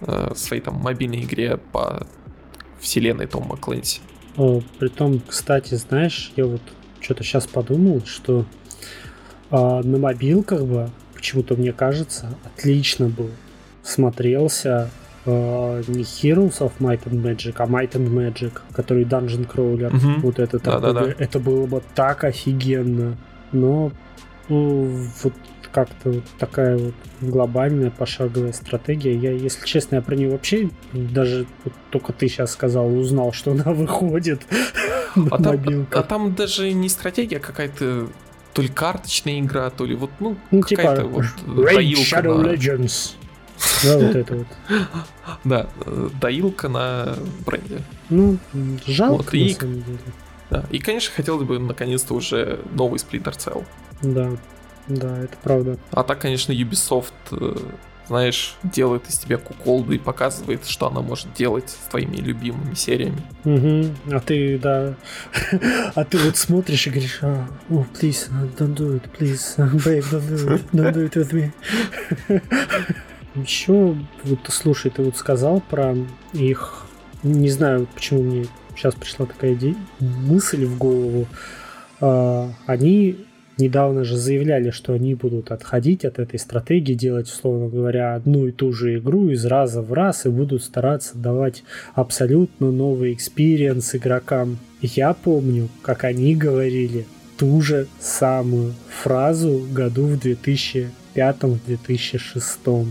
[0.00, 2.06] э, своей там мобильной игре по
[2.80, 4.00] вселенной Тома Клэнси.
[4.36, 6.62] О, притом, кстати, знаешь, я вот
[7.00, 8.44] что-то сейчас подумал, что
[9.50, 13.30] э, на мобилках бы почему-то мне кажется, отлично был
[13.82, 14.90] смотрелся
[15.26, 19.92] э, не Heroes of Might and Magic, а Might and Magic, который Dungeon Crawler.
[19.94, 20.20] Мгм.
[20.20, 21.14] Вот это Да, да, да.
[21.18, 23.16] Это было бы так офигенно.
[23.52, 23.92] Но
[24.48, 24.90] ну,
[25.22, 25.32] вот
[25.72, 29.14] как-то вот такая вот глобальная пошаговая стратегия.
[29.14, 33.52] Я, если честно, я про нее вообще даже вот только ты сейчас сказал, узнал, что
[33.52, 34.46] она выходит
[35.30, 38.08] А там, а там даже не стратегия, какая-то
[38.54, 42.38] то ли карточная игра, то ли вот, ну, Ну, какая-то типа вот Raid доилка Shadow
[42.38, 43.14] на- Legends.
[43.84, 44.46] Да, вот это вот.
[45.44, 47.80] Да, э, доилка на бренде.
[48.10, 48.38] Ну,
[48.86, 49.98] жалко, Вот, и- на самом деле.
[50.50, 50.64] Да.
[50.70, 53.64] И, конечно, хотелось бы наконец-то уже новый Splinter Cell.
[54.02, 54.30] Да,
[54.86, 55.76] да, это правда.
[55.90, 57.56] А так, конечно, Ubisoft, э,
[58.06, 63.20] знаешь, делает из тебя куколду и показывает, что она может делать с твоими любимыми сериями.
[63.42, 63.96] Мгм.
[64.12, 64.94] А ты, да,
[65.96, 70.28] а ты вот смотришь и говоришь, а, oh, please, don't do it, please, babe, don't
[70.28, 72.40] do it, don't do it with me.
[73.36, 75.94] Еще, вот, слушай, ты вот сказал про
[76.32, 76.86] их,
[77.22, 81.26] не знаю, почему мне сейчас пришла такая иде- мысль в голову.
[82.00, 83.16] А, Они
[83.58, 88.52] недавно же заявляли, что они будут отходить от этой стратегии, делать, условно говоря, одну и
[88.52, 91.62] ту же игру из раза в раз и будут стараться давать
[91.94, 94.58] абсолютно новый experience игрокам.
[94.82, 97.06] Я помню, как они говорили
[97.38, 102.86] ту же самую фразу году в 2005-2006.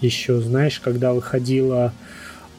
[0.00, 1.92] Еще, знаешь, когда выходила,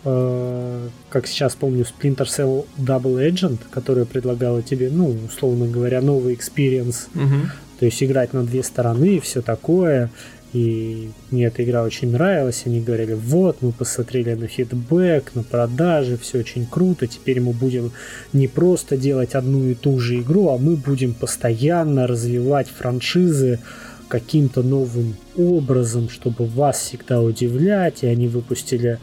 [0.03, 6.33] э, как сейчас помню, Splinter Cell Double Agent, которая предлагала тебе, ну, условно говоря, новый
[6.33, 7.51] experience Мгм.
[7.79, 10.09] то есть играть на две стороны и все такое.
[10.53, 12.63] И мне эта игра очень нравилась.
[12.65, 17.05] Они говорили, вот, мы посмотрели на фидбэк, на продажи, все очень круто.
[17.05, 17.91] Теперь мы будем
[18.31, 23.59] не просто делать одну и ту же игру, а мы будем постоянно развивать франшизы
[24.07, 28.03] каким-то новым образом, чтобы вас всегда удивлять.
[28.03, 28.99] И они выпустили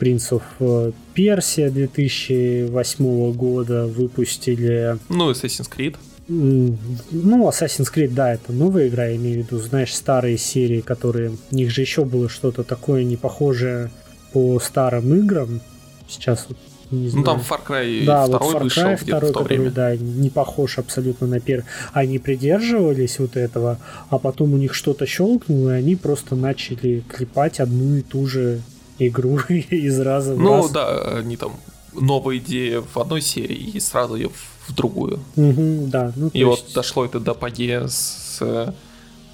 [0.00, 5.96] of э, Persia 2008 года, выпустили Ну, Assassin's Creed.
[6.28, 11.32] Ну, Assassin's Creed, да, это новая игра, я имею в виду, знаешь, старые серии, которые...
[11.50, 13.90] У них же еще было что-то такое не похожее
[14.32, 15.60] по старым играм.
[16.06, 16.58] Сейчас вот
[16.90, 17.26] не знаю.
[17.26, 19.58] Ну, там Far Cry да, 2 вот Far вышел Cry где-то 2, в то который,
[19.58, 19.70] время.
[19.70, 21.64] да, не похож абсолютно на первый.
[21.92, 23.78] Они придерживались вот этого,
[24.10, 28.60] а потом у них что-то щелкнуло, и они просто начали клепать одну и ту же
[28.98, 30.70] игру из раза в Ну, раз.
[30.70, 31.52] да, они там
[31.94, 34.30] новая идея в одной серии и сразу ее
[34.66, 35.20] в другую.
[35.36, 38.72] Мгм, да, ну, И вот есть- дошло это до апогея с э,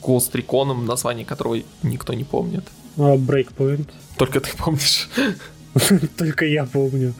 [0.03, 2.65] Ghost Recon, название которого никто не помнит.
[2.97, 3.89] а, Breakpoint.
[4.17, 5.09] Только ты помнишь.
[6.17, 7.15] Только я помню.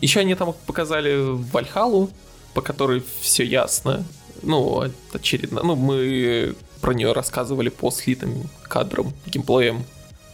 [0.00, 1.16] Еще они там показали
[1.52, 2.10] Вальхалу,
[2.54, 4.04] по которой все ясно.
[4.42, 5.62] Ну, очередно.
[5.62, 9.84] Ну, мы про нее рассказывали по слитым кадрам, геймплеем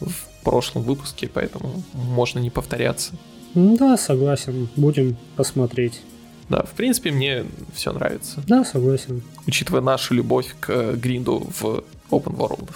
[0.01, 3.12] в прошлом выпуске, поэтому можно не повторяться.
[3.55, 4.68] Ну Да, согласен.
[4.76, 6.01] Будем посмотреть.
[6.48, 7.44] Да, в принципе, мне
[7.74, 9.22] все нравится, Да, согласен.
[9.46, 12.68] учитывая нашу любовь к э, гринду в open world.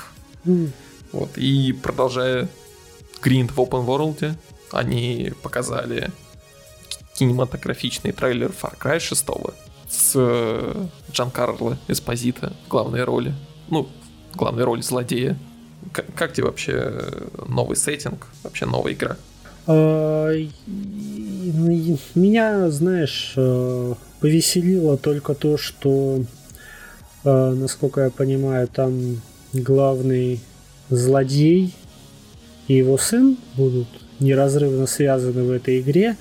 [0.47, 0.73] М,
[1.13, 2.49] Вот, и продолжая
[3.23, 4.35] гринд в open world,
[4.75, 6.11] они показали
[7.15, 9.25] кинематографичный трейлер Far Cry 6
[9.89, 13.33] с э, Джан Карло Эспозито в главной роли.
[13.69, 13.89] Ну,
[14.35, 15.39] главной роли злодея.
[15.93, 19.17] К- как тебе вообще э, новый сеттинг, вообще новая игра?
[19.67, 20.33] а,
[22.15, 26.23] Меня, знаешь, э, повеселило только то, что,
[27.23, 29.21] насколько я понимаю, там
[29.53, 30.41] главный
[30.91, 31.73] злодей
[32.69, 33.89] и его сын будут
[34.25, 36.17] неразрывно связаны в этой игре.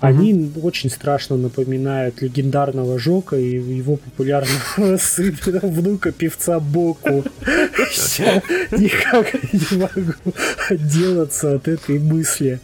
[0.00, 7.24] Они очень страшно напоминают легендарного Жока и его популярного сына, внука певца Боку.
[8.18, 10.34] Я никак не могу
[10.68, 12.58] отделаться от этой мысли.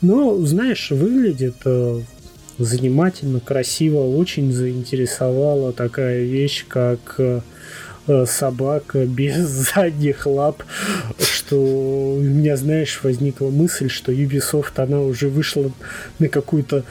[0.00, 2.00] Но, знаешь, выглядит э,
[2.58, 7.16] занимательно, красиво, очень заинтересовала такая вещь, как
[8.06, 10.62] э, собака без задних лап,
[11.18, 15.70] что у меня, знаешь, возникла мысль, что Ubisoft, она уже вышла
[16.18, 16.84] на какую-то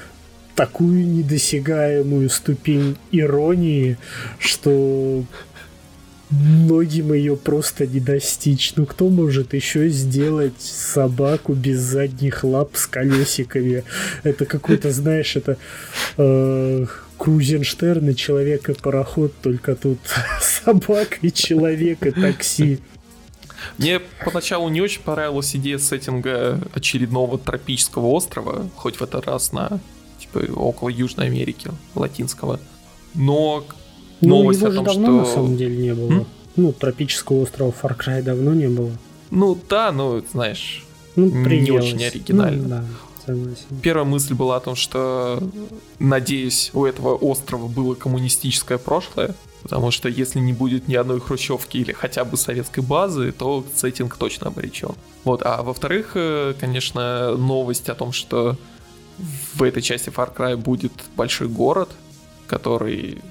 [0.55, 3.97] такую недосягаемую ступень иронии,
[4.39, 5.25] что
[6.29, 8.73] многим ее просто не достичь.
[8.75, 13.83] Ну кто может еще сделать собаку без задних лап с колесиками?
[14.23, 15.57] Это какой-то, знаешь, это
[16.17, 16.85] э,
[17.17, 19.99] Крузенштерн и человек и пароход, только тут
[20.41, 22.79] собака и человек и такси.
[23.77, 29.79] Мне поначалу не очень понравилась идея сеттинга очередного тропического острова, хоть в этот раз на
[30.19, 32.59] типа около Южной Америки, латинского.
[33.15, 33.65] Но
[34.21, 36.11] Но новость его о же том, давно на что- самом деле не было.
[36.11, 36.27] М?
[36.57, 38.91] ну, тропического острова Far Cry давно не было.
[39.31, 40.83] Ну да, ну, знаешь,
[41.15, 42.61] Ну, не очень оригинально.
[42.63, 42.83] Ну, да,
[43.25, 43.65] согласен.
[43.81, 45.41] Первая мысль была о том, что,
[45.99, 51.77] надеюсь, у этого острова было коммунистическое прошлое, потому что если не будет ни одной хрущевки
[51.77, 54.93] или хотя бы советской базы, то сеттинг точно обречен.
[55.23, 58.57] Вот, а во-вторых, э, конечно, новость о том, что
[59.53, 61.89] в этой части Far Cry будет большой город,
[62.47, 63.21] который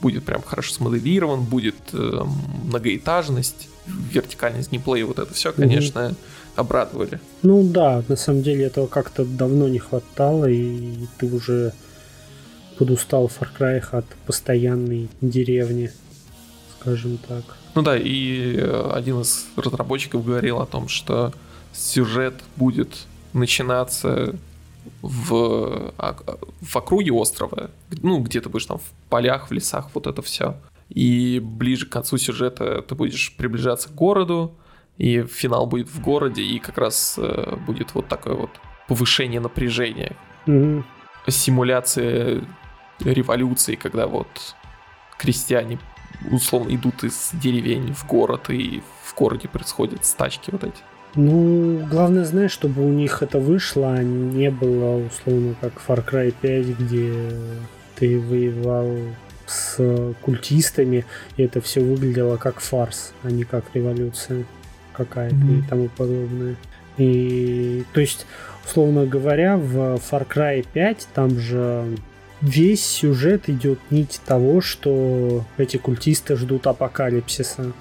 [0.00, 2.22] будет прям хорошо смоделирован, будет э,
[2.64, 6.14] многоэтажность, вертикальность геймплея, вот это все, конечно,
[6.56, 7.20] обрадовали.
[7.42, 11.72] Ну да, на самом деле этого как-то давно не хватало, и ты уже
[12.78, 15.90] подустал в Far Cry от постоянной деревни,
[16.80, 17.44] скажем так.
[17.74, 21.32] Ну да, и э, один из разработчиков говорил о том, что
[21.72, 24.34] сюжет будет начинаться
[25.00, 26.16] в, а-
[26.60, 27.70] в округе острова,
[28.02, 30.56] ну, где ты будешь там в полях, в лесах, вот это все.
[30.88, 34.52] И ближе к концу сюжета ты будешь приближаться к городу,
[34.98, 38.50] и финал будет в городе, и как раз э, будет вот такое вот
[38.88, 40.16] повышение напряжения,
[40.46, 40.84] Мгм.
[41.28, 42.42] симуляция
[43.00, 44.28] революции, когда вот
[45.18, 45.78] крестьяне
[46.30, 50.76] условно идут из деревень в город, и в городе происходят стачки вот эти.
[51.14, 56.34] Ну, главное, знаешь, чтобы у них это вышло, а не было условно как Far Cry
[56.40, 57.30] 5, где
[57.96, 58.88] ты воевал
[59.46, 61.04] с культистами,
[61.36, 64.46] и это все выглядело как фарс, а не как революция
[64.92, 65.58] какая-то Мгм.
[65.60, 66.56] и тому подобное.
[66.98, 68.26] И, то есть,
[68.66, 71.84] условно говоря, в Far Cry 5 там же
[72.40, 77.72] весь сюжет идет нить того, что эти культисты ждут апокалипсиса.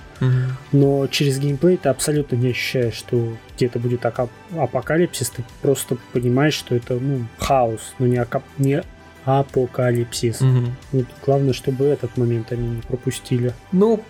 [0.71, 6.53] Но через геймплей ты абсолютно не ощущаешь, что где-то будет ака- апокалипсис, ты просто понимаешь,
[6.53, 8.83] что это ну, хаос, но не, ака- не
[9.25, 10.41] апокалипсис.
[10.41, 10.75] Мгм.
[10.91, 13.53] Вот главное, чтобы этот момент они не пропустили.
[13.71, 14.03] Ну,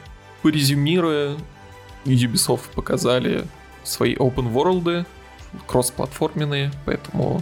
[0.43, 1.37] резюмируя,
[2.05, 3.45] Ubisoft показали
[3.83, 5.05] свои open world
[5.67, 7.41] кроссплатформенные, поэтому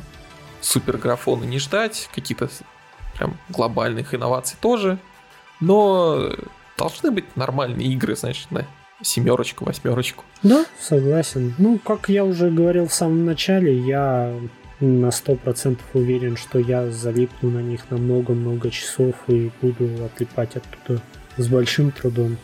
[0.62, 2.50] супер графоны не ждать, какие-то
[3.18, 4.98] прям глобальных инноваций тоже,
[5.60, 6.32] но
[6.78, 8.66] должны быть нормальные игры, значит, на
[9.02, 10.24] семерочку, восьмерочку.
[10.44, 11.54] Да, согласен.
[11.58, 14.34] Ну, как я уже говорил в самом начале, я
[14.80, 20.56] на сто процентов уверен, что я залипну на них на много-много часов и буду отлипать
[20.56, 21.02] оттуда
[21.38, 22.38] с большим трудом.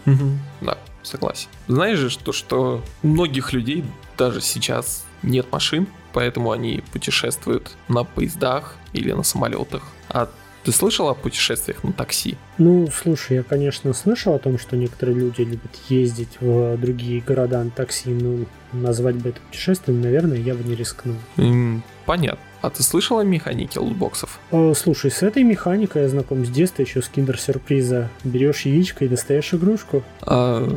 [0.61, 1.47] Да, согласен.
[1.67, 3.83] Знаешь же, что, что у многих людей
[4.17, 9.83] даже сейчас нет машин, поэтому они путешествуют на поездах или на самолетах.
[10.09, 10.29] А
[10.63, 12.37] ты слышал о путешествиях на такси?
[12.57, 17.63] Ну, слушай, я, конечно, слышал о том, что некоторые люди любят ездить в другие города
[17.63, 21.15] на такси, но назвать бы это путешествием, наверное, я бы не рискнул.
[21.37, 22.39] М, Понятно.
[22.61, 24.39] А ты слышал о механике лутбоксов?
[24.51, 28.09] Э, Слушай, с этой механикой я знаком с детства еще с киндер-сюрприза.
[28.23, 30.03] Берешь яичко и достаешь игрушку.
[30.21, 30.67] А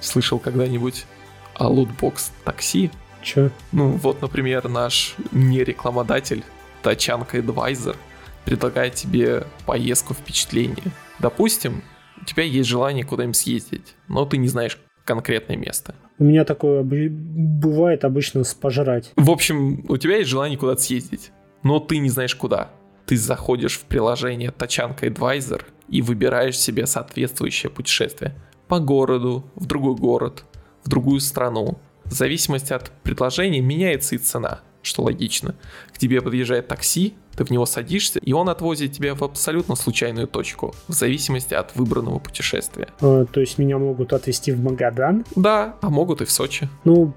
[0.00, 1.06] слышал когда-нибудь
[1.54, 2.90] о лутбокс такси?
[3.22, 3.50] Че?
[3.72, 6.44] Ну, вот, например, наш не рекламодатель
[6.82, 7.96] Тачанка Advisor
[8.44, 10.92] предлагает тебе поездку впечатления.
[11.18, 11.82] Допустим,
[12.20, 15.94] у тебя есть желание куда-нибудь съездить, но ты не знаешь конкретное место.
[16.18, 19.12] У меня такое бывает обычно с пожрать.
[19.16, 21.32] В общем, у тебя есть желание куда-то съездить,
[21.62, 22.70] но ты не знаешь куда.
[23.06, 28.34] Ты заходишь в приложение Тачанка Advisor и выбираешь себе соответствующее путешествие.
[28.68, 30.44] По городу, в другой город,
[30.84, 31.78] в другую страну.
[32.04, 35.54] В зависимости от предложения меняется и цена, что логично.
[35.92, 40.26] К тебе подъезжает такси, ты в него садишься, и он отвозит тебя в абсолютно случайную
[40.26, 42.88] точку, в зависимости от выбранного путешествия.
[43.00, 45.24] Э, То есть меня могут отвезти в Магадан.
[45.36, 46.68] Да, а могут и в Сочи.
[46.84, 47.12] Ну,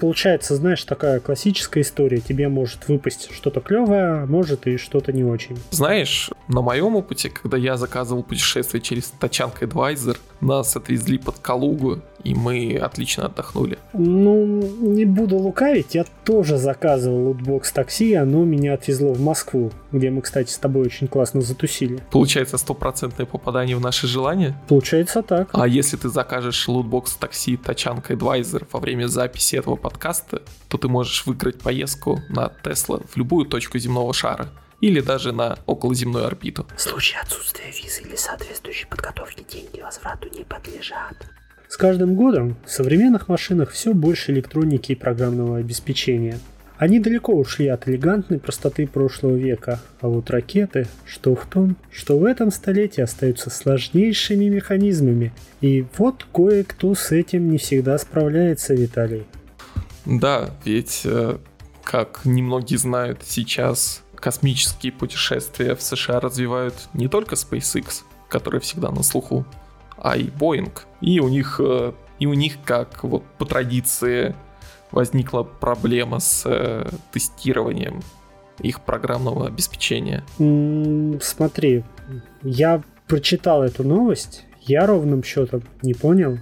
[0.00, 2.20] получается, знаешь, такая классическая история.
[2.20, 5.56] Тебе может выпасть что-то клевое, а может и что-то не очень.
[5.70, 12.00] Знаешь, на моем опыте, когда я заказывал путешествие через Тачанка Advisor, нас отвезли под Калугу,
[12.24, 13.78] и мы отлично отдохнули.
[13.92, 14.46] Ну,
[14.80, 19.59] не буду лукавить, я тоже заказывал лутбокс такси, оно меня отвезло в Москву,
[19.92, 22.02] где мы, кстати, с тобой очень классно затусили.
[22.10, 24.60] Получается стопроцентное попадание в наши желания.
[24.68, 25.50] Получается так.
[25.52, 30.88] А если ты закажешь лутбокс такси Тачанка Advisor во время записи этого подкаста, то ты
[30.88, 34.48] можешь выиграть поездку на Тесла в любую точку земного шара
[34.80, 36.66] или даже на околоземную орбиту.
[36.76, 41.14] В случае отсутствия визы или соответствующей подготовки деньги возврату не подлежат.
[41.68, 46.40] С каждым годом в современных машинах все больше электроники и программного обеспечения.
[46.80, 52.18] Они далеко ушли от элегантной простоты прошлого века, а вот ракеты, что в том, что
[52.18, 55.30] в этом столетии остаются сложнейшими механизмами.
[55.60, 59.26] И вот кое-кто с этим не всегда справляется, Виталий.
[60.06, 61.36] Да, ведь, э,
[61.84, 69.02] как немногие знают, сейчас космические путешествия в США развивают не только SpaceX, который всегда на
[69.02, 69.44] слуху,
[69.98, 70.72] а и Boeing.
[71.02, 74.34] И у них, э, и у них как вот по традиции
[74.92, 78.02] возникла проблема с э, тестированием
[78.58, 80.24] их программного обеспечения.
[81.22, 81.84] Смотри,
[82.42, 86.38] я прочитал эту новость, я ровным счетом не понял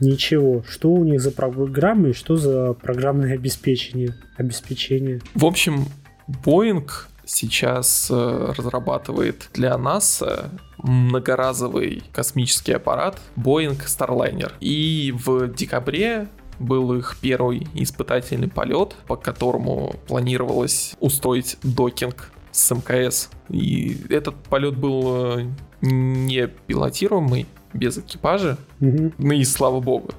[0.00, 4.14] ничего, что у них за программы и что за программное обеспечение.
[4.36, 5.20] обеспечение.
[5.34, 5.86] В общем,
[6.28, 6.88] Boeing
[7.24, 14.52] сейчас э, разрабатывает для НАСА многоразовый космический аппарат Boeing Starliner.
[14.60, 16.28] И в декабре
[16.58, 23.30] был их первый испытательный полет, по которому планировалось устроить докинг с МКС.
[23.48, 25.50] И этот полет был э,
[25.80, 28.56] не пилотируемый, без экипажа.
[28.80, 29.12] Угу.
[29.18, 30.10] Ну и слава богу.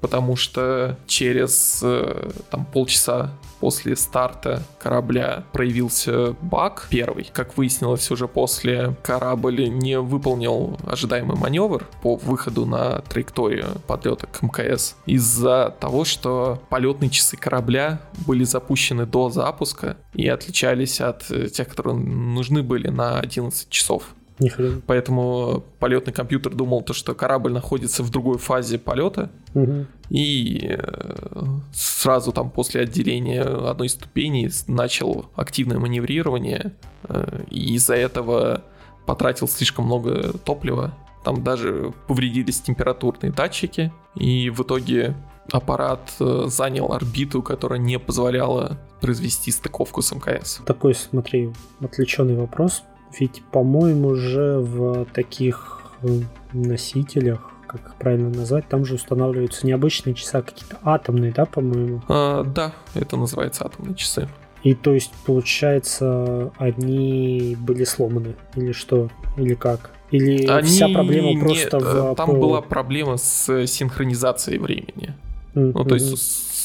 [0.00, 7.30] Потому что через э, там, полчаса после старта корабля проявился баг первый.
[7.32, 14.42] Как выяснилось уже после, корабль не выполнил ожидаемый маневр по выходу на траекторию подлета к
[14.42, 21.68] МКС из-за того, что полетные часы корабля были запущены до запуска и отличались от тех,
[21.68, 24.04] которые нужны были на 11 часов.
[24.40, 24.80] Нихрена.
[24.86, 29.30] Поэтому полетный компьютер думал, то, что корабль находится в другой фазе полета.
[29.54, 29.86] Угу.
[30.10, 36.72] И э, сразу там после отделения одной ступени начал активное маневрирование.
[37.04, 38.64] Э, и из-за этого
[39.06, 40.94] потратил слишком много топлива.
[41.24, 43.92] Там даже повредились температурные датчики.
[44.16, 45.14] И в итоге
[45.52, 50.60] аппарат э, занял орбиту, которая не позволяла произвести стыковку с МКС.
[50.66, 52.82] Такой, смотри, отвлеченный вопрос.
[53.18, 56.20] Ведь, по-моему, же в таких э,
[56.52, 62.02] носителях, как их правильно назвать, там же устанавливаются необычные часы, а какие-то атомные, да, по-моему?
[62.08, 64.28] А, да, это называется атомные часы.
[64.62, 69.90] И то есть, получается, они были сломаны, или что, или как?
[70.10, 72.14] Или они вся проблема не, просто в...
[72.14, 75.14] Там была проблема с синхронизацией времени.
[75.54, 75.72] Mm-hmm.
[75.74, 76.18] Ну, то есть,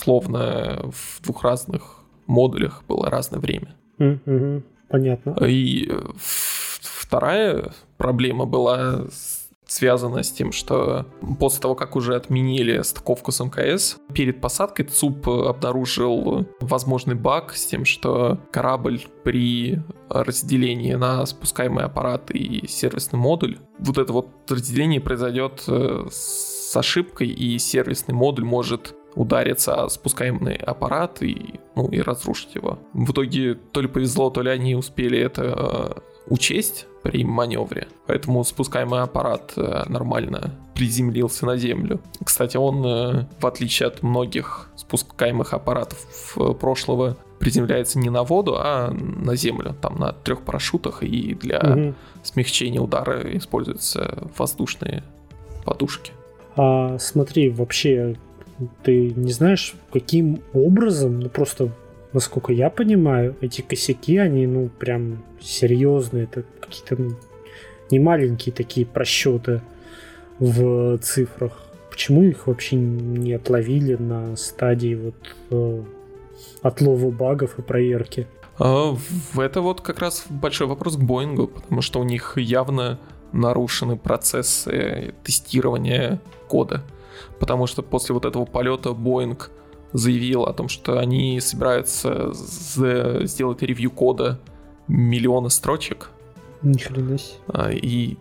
[0.03, 3.75] словно в двух разных модулях было разное время.
[3.99, 4.63] Mm-hmm.
[4.89, 5.37] Понятно.
[5.45, 9.05] И э, вторая проблема была
[9.67, 11.05] связана с тем, что
[11.39, 17.65] после того, как уже отменили стыковку с МКС, перед посадкой ЦУП обнаружил возможный баг с
[17.65, 25.01] тем, что корабль при разделении на спускаемый аппарат и сервисный модуль, вот это вот разделение
[25.01, 31.99] произойдет э, с ошибкой, и сервисный модуль может удариться о спускаемый аппарат и, ну, и
[32.01, 32.79] разрушить его.
[32.93, 37.87] В итоге то ли повезло, то ли они успели это э, учесть при маневре.
[38.07, 42.01] Поэтому спускаемый аппарат э, нормально приземлился на землю.
[42.23, 48.91] Кстати, он, э, в отличие от многих спускаемых аппаратов прошлого, приземляется не на воду, а
[48.91, 51.93] на землю, там на трех парашютах, и для угу.
[52.23, 55.03] смягчения удара используются воздушные
[55.63, 56.11] подушки.
[56.55, 58.15] А смотри, вообще
[58.83, 61.71] ты не знаешь, каким образом, ну просто,
[62.13, 67.15] насколько я понимаю, эти косяки, они, ну, прям серьезные, это какие-то ну,
[67.91, 69.61] не маленькие такие просчеты
[70.39, 71.53] в цифрах.
[71.89, 75.83] Почему их вообще не отловили на стадии вот э,
[76.61, 78.27] отлова багов и проверки?
[78.59, 78.95] А,
[79.37, 82.99] это вот как раз большой вопрос к Боингу, потому что у них явно
[83.31, 86.83] нарушены процессы тестирования кода
[87.39, 89.51] потому что после вот этого полета Боинг
[89.93, 94.39] заявил о том, что они собираются сделать ревью кода
[94.87, 96.09] миллиона строчек.
[96.61, 98.17] Ни хрена а, И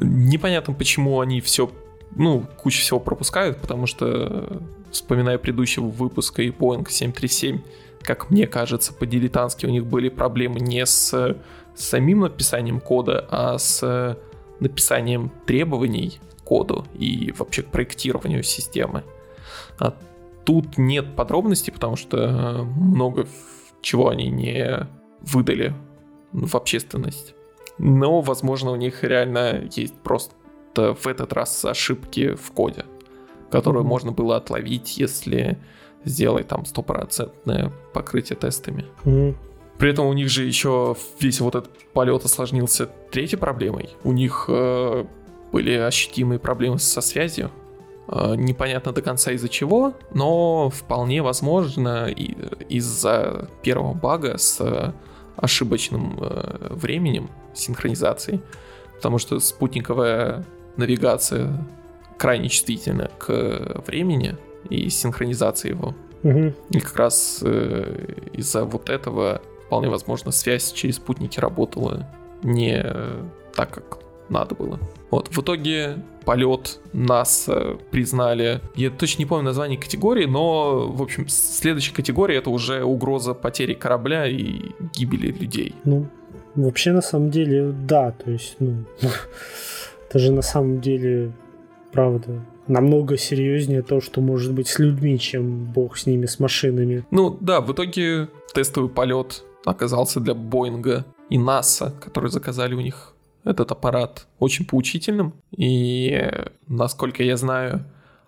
[0.00, 1.70] непонятно, почему они все,
[2.14, 7.60] ну, кучу всего пропускают, потому что, вспоминая предыдущего выпуска и Boeing 737,
[8.02, 11.36] как мне кажется, по-дилетантски у них были проблемы не с
[11.74, 14.16] самим написанием кода, а с
[14.60, 19.02] написанием требований коду и вообще к проектированию системы.
[19.78, 19.94] А
[20.44, 23.26] тут нет подробностей, потому что э, много
[23.82, 24.86] чего они не
[25.20, 25.74] выдали
[26.32, 27.34] в общественность.
[27.78, 30.34] Но, возможно, у них реально есть просто
[30.76, 32.84] в этот раз ошибки в коде,
[33.50, 33.86] которые mm-hmm.
[33.86, 35.58] можно было отловить, если
[36.04, 38.86] сделать там стопроцентное покрытие тестами.
[39.04, 39.34] Mm-hmm.
[39.78, 43.90] При этом у них же еще весь вот этот полет осложнился третьей проблемой.
[44.04, 45.04] У них э,
[45.56, 47.50] были ощутимые проблемы со связью.
[48.08, 54.94] А, непонятно до конца из-за чего, но вполне возможно из-за первого бага с
[55.36, 58.42] ошибочным э, временем синхронизации,
[58.96, 60.44] потому что спутниковая
[60.76, 61.66] навигация
[62.18, 64.36] крайне чувствительна к времени
[64.68, 65.94] и синхронизации его.
[66.22, 66.52] Угу.
[66.68, 72.06] И как раз э, из-за вот этого вполне возможно связь через спутники работала
[72.42, 72.84] не
[73.54, 73.98] так, как
[74.28, 74.78] надо было.
[75.10, 77.48] Вот, в итоге полет нас
[77.90, 83.34] признали, я точно не помню название категории, но, в общем, следующая категория это уже угроза
[83.34, 85.74] потери корабля и гибели людей.
[85.84, 86.08] Ну,
[86.56, 88.84] вообще, на самом деле, да, то есть, ну,
[90.08, 91.32] это же на самом деле,
[91.92, 97.04] правда, намного серьезнее то, что может быть с людьми, чем бог с ними, с машинами.
[97.10, 103.15] Ну да, в итоге тестовый полет оказался для Боинга и НАСА, которые заказали у них
[103.46, 105.34] этот аппарат, очень поучительным.
[105.56, 106.30] И,
[106.66, 107.86] насколько я знаю,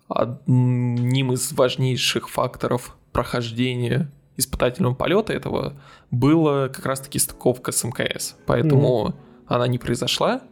[0.08, 5.74] одним из важнейших факторов прохождения испытательного полета этого
[6.10, 8.36] была как раз-таки стыковка с МКС.
[8.46, 9.14] Поэтому mm.
[9.48, 10.42] она не произошла,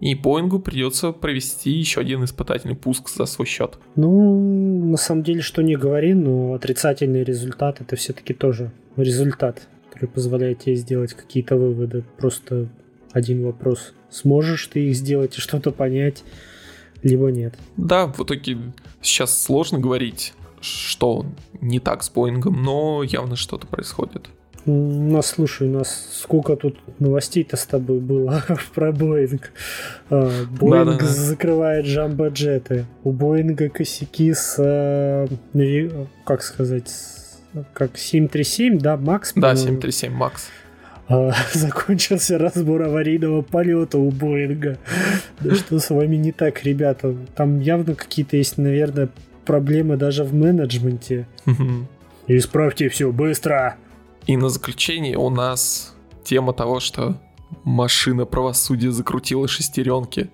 [0.00, 3.78] и Боингу придется провести еще один испытательный пуск за свой счет.
[3.94, 10.08] Ну, на самом деле, что не говори, но отрицательный результат это все-таки тоже результат, который
[10.10, 12.04] позволяет тебе сделать какие-то выводы.
[12.18, 12.68] Просто
[13.16, 13.94] один вопрос.
[14.10, 16.22] Сможешь ты их сделать и что-то понять,
[17.02, 17.54] либо нет.
[17.78, 18.58] Да, в итоге
[19.00, 21.24] сейчас сложно говорить, что
[21.62, 24.28] не так с Боингом, но явно что-то происходит.
[24.66, 24.72] У
[25.10, 28.42] нас, слушай, у нас сколько тут новостей-то с тобой было
[28.74, 29.52] про Боинг.
[30.10, 32.84] А, Боинг да, да, закрывает джамбо-джеты.
[33.02, 35.26] У Боинга косяки с, э,
[36.24, 36.90] как сказать,
[37.72, 39.32] как 737, да, Макс?
[39.34, 40.50] Да, 737 Макс.
[41.08, 44.78] А, закончился разбор аварийного полета у Боинга.
[45.40, 47.14] Да что с вами не так, ребята?
[47.34, 49.08] Там явно какие-то есть, наверное,
[49.44, 51.26] проблемы даже в менеджменте.
[52.26, 53.76] Исправьте все быстро!
[54.26, 55.94] И на заключение у нас
[56.24, 57.16] тема того, что
[57.62, 60.28] машина правосудия закрутила шестеренки.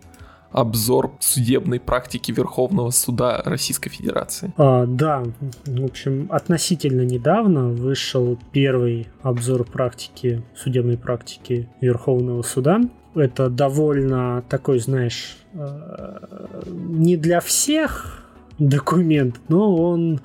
[0.53, 4.53] Обзор судебной практики Верховного суда Российской Федерации.
[4.57, 5.25] А, да,
[5.67, 12.81] в общем, относительно недавно вышел первый обзор практики, судебной практики Верховного суда.
[13.15, 16.19] Это довольно такой, знаешь, э,
[16.67, 18.25] не для всех
[18.59, 20.21] документ, но он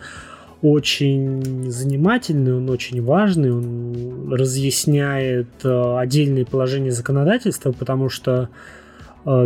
[0.61, 8.49] очень занимательный, он очень важный, он разъясняет э, отдельные положения законодательства, потому что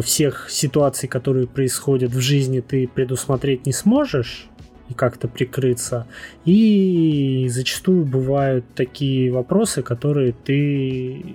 [0.03, 4.47] всех ситуаций, которые происходят в жизни, ты предусмотреть не сможешь
[4.89, 6.05] и как-то прикрыться.
[6.45, 11.25] И зачастую бывают такие вопросы, которые ты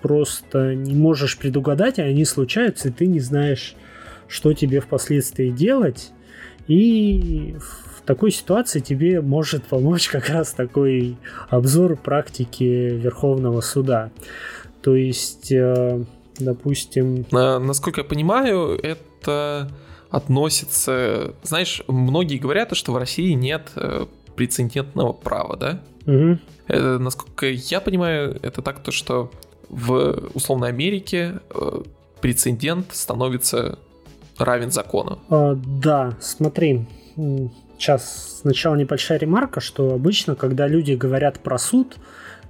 [0.00, 3.74] просто не можешь предугадать, а они случаются, и ты не знаешь,
[4.28, 6.12] что тебе впоследствии делать.
[6.68, 7.56] И
[8.06, 11.16] такой ситуации тебе может помочь как раз такой
[11.50, 14.10] обзор практики Верховного суда.
[14.80, 16.04] То есть, э,
[16.38, 17.26] допустим...
[17.30, 19.70] Насколько я понимаю, это
[20.10, 21.34] относится...
[21.42, 25.80] Знаешь, многие говорят, что в России нет э, прецедентного права, да?
[26.06, 26.38] Угу.
[26.68, 29.30] Это, насколько я понимаю, это так то, что
[29.68, 31.82] в условной Америке э,
[32.20, 33.78] прецедент становится
[34.38, 35.18] равен закону.
[35.28, 36.86] А, да, смотри,
[37.78, 41.96] Сейчас сначала небольшая ремарка, что обычно, когда люди говорят про суд,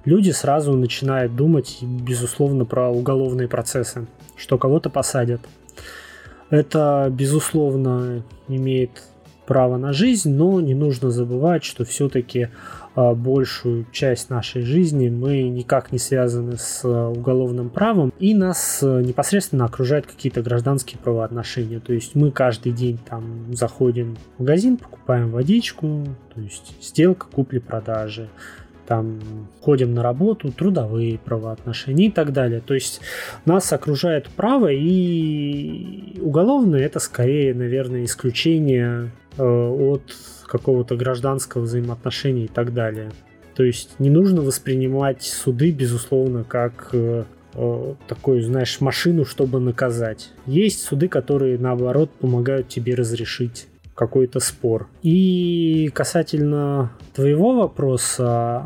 [0.09, 5.41] люди сразу начинают думать, безусловно, про уголовные процессы, что кого-то посадят.
[6.49, 9.03] Это, безусловно, имеет
[9.45, 12.49] право на жизнь, но не нужно забывать, что все-таки
[12.95, 18.81] а, большую часть нашей жизни мы никак не связаны с а, уголовным правом, и нас
[18.83, 21.79] а, непосредственно окружают какие-то гражданские правоотношения.
[21.79, 28.29] То есть мы каждый день там заходим в магазин, покупаем водичку, то есть сделка купли-продажи,
[28.89, 29.21] там
[29.61, 32.59] ходим на работу, трудовые правоотношения и так далее.
[32.59, 32.99] То есть
[33.45, 40.01] нас окружает право, и уголовное это скорее, наверное, исключение Э, от
[40.47, 43.11] какого-то гражданского взаимоотношения и так далее.
[43.55, 47.23] То есть не нужно воспринимать суды, безусловно, как э,
[47.53, 50.31] э, такую, знаешь, машину, чтобы наказать.
[50.45, 53.67] Есть суды, которые, наоборот, помогают тебе разрешить
[53.99, 54.87] какой-то спор.
[55.01, 58.65] И касательно твоего вопроса,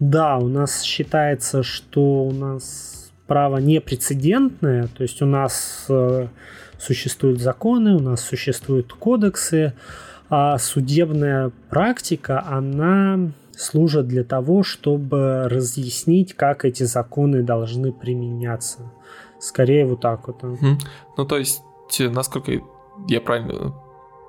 [0.00, 5.86] да, у нас считается, что у нас право непрецедентное, то есть у нас
[6.78, 9.74] существуют законы, у нас существуют кодексы,
[10.30, 18.90] а судебная практика, она служит для того, чтобы разъяснить, как эти законы должны применяться.
[19.38, 20.42] Скорее вот так вот.
[20.42, 21.62] Ну, то есть,
[22.00, 22.52] насколько
[23.06, 23.74] я правильно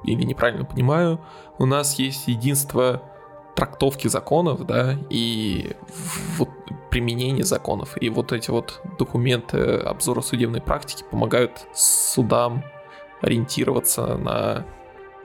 [0.05, 1.19] или неправильно понимаю,
[1.57, 3.01] у нас есть единство
[3.55, 5.73] трактовки законов, да, и
[6.37, 6.49] вот
[6.91, 8.01] применение законов.
[8.01, 12.63] И вот эти вот документы обзора судебной практики помогают судам
[13.21, 14.65] ориентироваться на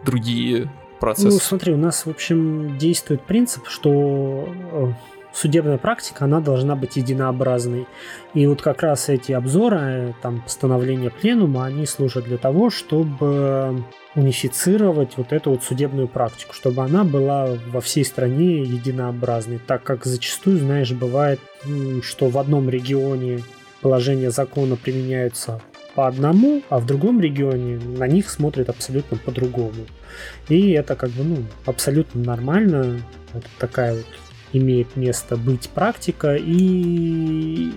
[0.04, 1.28] другие процессы.
[1.28, 4.92] Ну, смотри, у нас, в общем, действует принцип, что э,
[5.32, 7.86] судебная практика, она должна быть единообразной.
[8.34, 15.16] И вот как раз эти обзоры, там, постановления пленума, они служат для того, чтобы унифицировать
[15.16, 20.58] вот эту вот судебную практику, чтобы она была во всей стране единообразной, так как зачастую,
[20.58, 21.40] знаешь, бывает,
[22.02, 23.42] что в одном регионе
[23.80, 25.62] положения закона применяются
[25.94, 29.86] по одному, а в другом регионе на них смотрят абсолютно по-другому.
[30.48, 33.00] И это как бы ну, абсолютно нормально.
[33.32, 34.06] Это такая вот
[34.52, 37.72] имеет место быть практика, и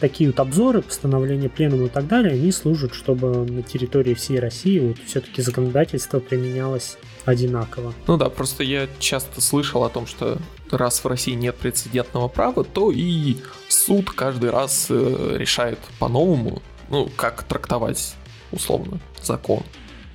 [0.00, 4.78] такие вот обзоры, постановления пленума и так далее, они служат, чтобы на территории всей России
[4.78, 7.94] вот все-таки законодательство применялось одинаково.
[8.06, 10.38] Ну да, просто я часто слышал о том, что
[10.70, 13.36] раз в России нет прецедентного права, то и
[13.68, 18.14] суд каждый раз э, решает по-новому, ну, как трактовать
[18.52, 19.62] условно закон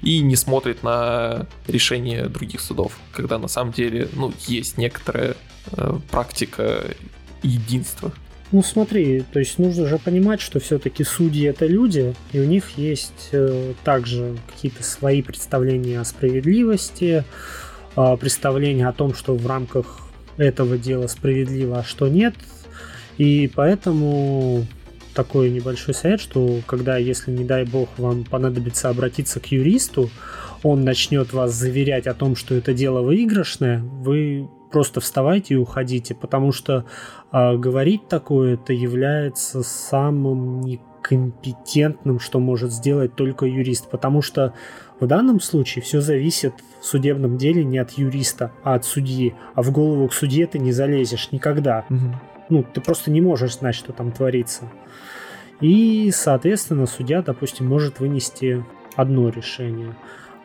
[0.04, 5.36] и не смотрит на решения других судов, когда на самом деле, ну, есть некоторая
[5.72, 6.84] э, практика
[7.42, 8.12] единства.
[8.52, 12.78] Ну смотри, то есть нужно же понимать, что все-таки судьи это люди, и у них
[12.78, 17.24] есть э, также какие-то свои представления о справедливости,
[17.96, 20.02] э, представления о том, что в рамках
[20.38, 22.36] этого дела справедливо, а что нет.
[23.18, 24.68] И поэтому
[25.14, 30.10] такой небольшой совет, что когда, если, не дай бог, вам понадобится обратиться к юристу,
[30.64, 36.16] он начнет вас заверять о том, что это дело выигрышное, вы просто вставайте и уходите,
[36.16, 36.86] потому что
[37.32, 44.54] э, говорить такое это является самым некомпетентным, что может сделать только юрист, потому что
[45.00, 49.62] в данном случае все зависит в судебном деле не от юриста, а от судьи, а
[49.62, 51.86] в голову к судье ты не залезешь никогда.
[51.90, 52.33] Угу.
[52.50, 54.70] Ну, ты просто не можешь знать, что там творится.
[55.62, 58.66] И, соответственно, судья, допустим, может вынести
[58.96, 59.96] одно решение.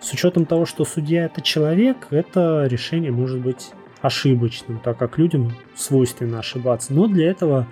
[0.00, 3.70] С учетом того, что судья это человек, это решение может быть
[4.00, 6.92] ошибочным, так как людям свойственно ошибаться.
[6.92, 7.66] Но для этого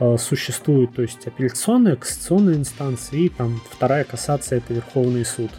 [0.00, 5.50] э, существует, то есть апелляционная, кассационная инстанция и там вторая кассация это Верховный суд.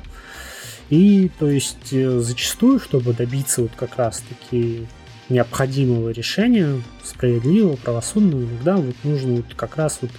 [0.89, 4.85] И то есть э, зачастую, чтобы добиться вот как раз таки
[5.31, 10.11] необходимого решения, справедливого, правосудного, иногда вот нужно вот как раз вот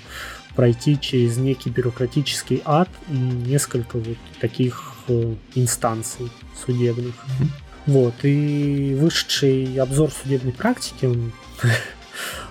[0.55, 6.31] пройти через некий бюрократический ад и несколько вот таких э, инстанций
[6.65, 7.15] судебных.
[7.15, 7.49] Mm-hmm.
[7.87, 11.33] Вот, и вышедший обзор судебной практики, он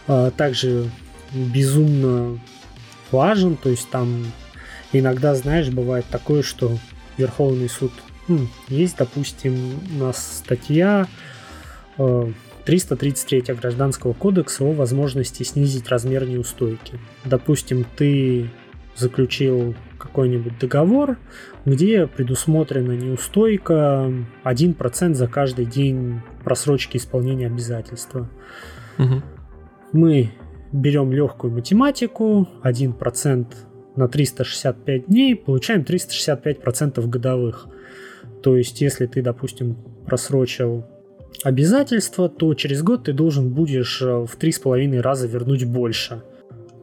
[0.07, 0.89] а, также
[1.32, 2.39] безумно
[3.12, 4.26] важен, то есть там
[4.91, 6.78] иногда, знаешь, бывает такое, что
[7.18, 7.93] Верховный суд,
[8.28, 11.07] ну, есть, допустим, у нас статья
[11.97, 12.32] э,
[12.72, 16.99] 333 Гражданского кодекса о возможности снизить размер неустойки.
[17.26, 18.49] Допустим, ты
[18.95, 21.17] заключил какой-нибудь договор,
[21.65, 24.09] где предусмотрена неустойка
[24.45, 28.30] 1% за каждый день просрочки исполнения обязательства.
[28.97, 29.22] Угу.
[29.91, 30.32] Мы
[30.72, 33.47] берем легкую математику, 1%
[33.97, 37.67] на 365 дней, получаем 365% годовых.
[38.41, 40.86] То есть, если ты, допустим, просрочил
[41.44, 46.22] обязательства, то через год ты должен будешь э, в три с половиной раза вернуть больше.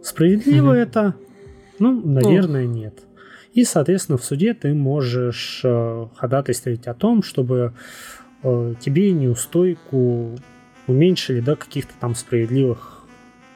[0.03, 1.15] Справедливо mm это?
[1.79, 2.73] Ну, наверное, ну.
[2.73, 2.95] нет.
[3.53, 7.73] И, соответственно, в суде ты можешь э, ходатайствовать о том, чтобы
[8.43, 10.39] э, тебе неустойку
[10.87, 13.05] уменьшили до каких-то там справедливых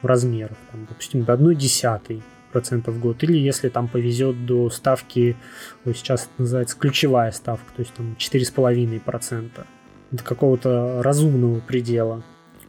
[0.01, 2.21] размеров, там, допустим, до 1 десятой
[2.51, 5.35] процентов в год, или если там повезет до ставки,
[5.85, 9.65] сейчас это называется ключевая ставка, то есть там 4,5 процента
[10.13, 12.23] до какого-то разумного предела.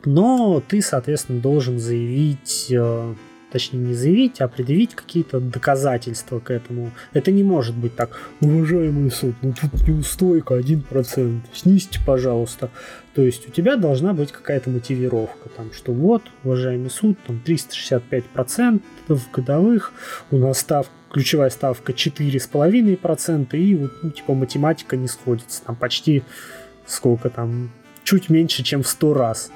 [0.05, 3.15] Но ты, соответственно, должен заявить, э,
[3.53, 6.91] точнее не заявить, а предъявить какие-то доказательства к этому.
[7.13, 12.71] Это не может быть так, уважаемый суд, ну тут неустойка 1%, снизьте, пожалуйста.
[13.15, 18.83] То есть у тебя должна быть какая-то мотивировка, там, что вот, уважаемый суд, там 365%
[19.33, 19.93] годовых,
[20.31, 26.25] у нас ставка ключевая ставка 4,5%, и вот, ну, типа, математика не сходится, там почти
[26.87, 27.71] сколько там,
[28.05, 29.51] чуть меньше, чем в сто раз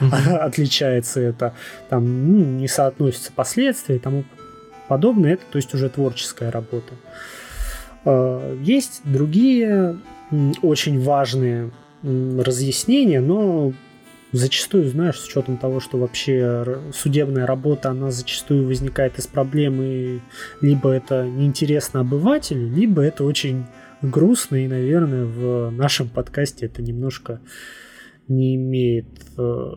[0.00, 0.36] mm-hmm.
[0.40, 1.54] отличается это.
[1.88, 4.24] Там ну, не соотносятся последствия и тому
[4.88, 5.34] подобное.
[5.34, 6.94] Это, то есть, уже творческая работа.
[8.04, 9.98] А, есть другие
[10.62, 11.70] очень важные
[12.02, 13.72] разъяснения, но
[14.32, 20.20] зачастую, знаешь, с учетом того, что вообще судебная работа, она зачастую возникает из проблемы,
[20.60, 23.66] либо это неинтересно обывателю, либо это очень
[24.02, 27.40] грустно, и, наверное, в нашем подкасте это немножко
[28.28, 29.72] не имеет э,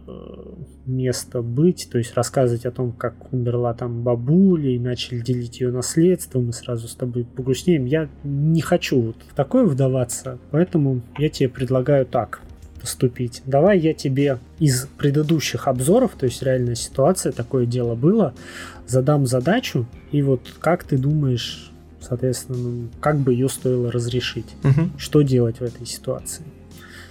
[0.85, 5.71] места быть, то есть рассказывать о том, как умерла там бабуля и начали делить ее
[5.71, 7.85] наследство, мы сразу с тобой погрустнеем.
[7.85, 12.41] Я не хочу вот в такое вдаваться, поэтому я тебе предлагаю так.
[12.79, 13.41] поступить.
[13.47, 18.35] Давай я тебе из предыдущих обзоров, то есть реальная ситуация, такое дело было,
[18.85, 21.71] задам задачу, и вот как ты думаешь,
[22.07, 24.47] соответственно, ну, как бы ее стоило разрешить?
[24.63, 24.91] Мгм.
[24.97, 26.43] Что делать в этой ситуации?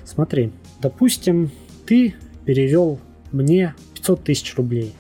[0.05, 1.51] Смотри, допустим,
[1.86, 2.14] ты
[2.45, 2.99] перевел
[3.32, 4.92] мне 500 тысяч рублей,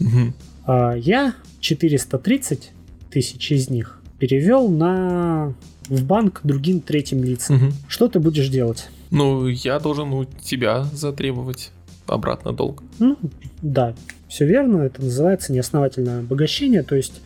[0.00, 0.34] Мгм.
[0.66, 2.72] а я 430
[3.10, 5.54] тысяч из них перевел на
[5.88, 7.56] в банк другим третьим лицам.
[7.56, 7.72] Мгм.
[7.88, 8.88] Что ты будешь делать?
[9.10, 11.70] Ну, я должен у тебя затребовать
[12.06, 12.82] обратно долг.
[12.98, 13.16] Ну,
[13.62, 13.94] да,
[14.28, 14.82] все верно.
[14.82, 16.82] Это называется неосновательное обогащение.
[16.82, 17.22] То есть,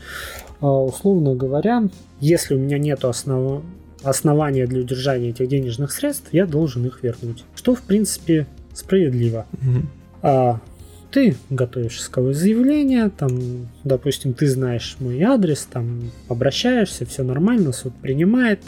[0.61, 1.89] а, условно говоря,
[2.23, 3.63] если у меня нет основ...
[4.03, 7.45] основания для удержания этих денежных средств, я должен их вернуть.
[7.57, 9.47] Что, в принципе, справедливо.
[9.61, 9.89] Мгм.
[10.23, 10.61] А
[11.11, 17.93] ты готовишь исковое заявление, там, допустим, ты знаешь мой адрес, там, обращаешься, все нормально, суд
[18.01, 18.61] принимает.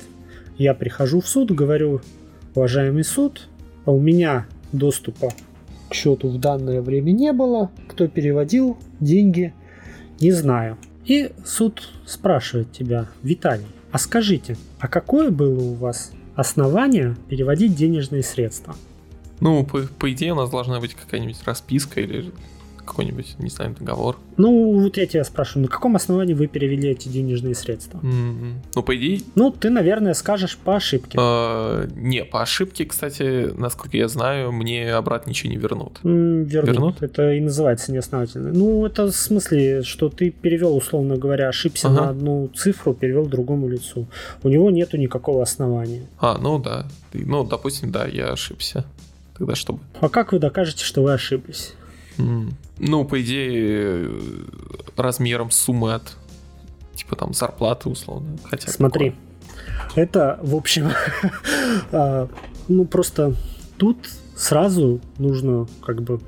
[0.59, 2.01] Я прихожу в суд, говорю,
[2.57, 3.49] уважаемый суд,
[3.85, 5.33] а у меня доступа
[5.89, 9.55] к счету в данное время не было, кто переводил деньги,
[10.21, 10.77] не знаю.
[11.07, 18.23] И суд спрашивает тебя, Виталий, а скажите, а какое было у вас основание переводить денежные
[18.23, 18.75] средства?
[19.41, 22.33] Ну, по, по идее, у нас должна быть какая-нибудь расписка или
[22.85, 24.17] какой-нибудь, не знаю, договор.
[24.37, 28.01] Ну, вот я тебя спрашиваю, на каком основании вы перевели эти денежные средства?
[28.03, 31.17] М, Ну, по идее, Ну, ты, наверное, скажешь по ошибке.
[31.21, 35.99] э, не, по ошибке, кстати, насколько я знаю, мне обратно ничего не вернут.
[36.03, 36.69] Вернут.
[36.69, 37.03] Вернут?
[37.03, 38.53] Это и называется неосновательно.
[38.53, 42.01] Ну, это в смысле, что ты перевел, условно говоря, ошибся Ага.
[42.03, 44.07] на одну цифру, перевел другому лицу.
[44.43, 46.03] У него нету никакого основания.
[46.19, 46.87] А, ну да.
[47.13, 48.85] Ну, допустим, да, я ошибся.
[49.39, 49.81] Тогда что бы?
[50.01, 51.75] А как вы докажете, что вы ошиблись?
[52.17, 54.21] Ну, по идее, э,
[54.97, 56.17] размером суммы от
[56.95, 58.39] типа там зарплаты, условно.
[58.45, 60.05] Хотя Смотри, такое.
[60.05, 60.91] это, в общем,
[61.93, 62.29] а,
[62.69, 63.35] ну просто
[63.77, 63.97] тут
[64.37, 66.21] сразу нужно как бы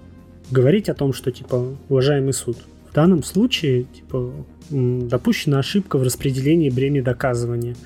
[0.50, 2.58] говорить о том, что типа, уважаемый суд,
[2.90, 4.32] в данном случае типа
[4.70, 7.76] допущена ошибка в распределении бремени доказывания.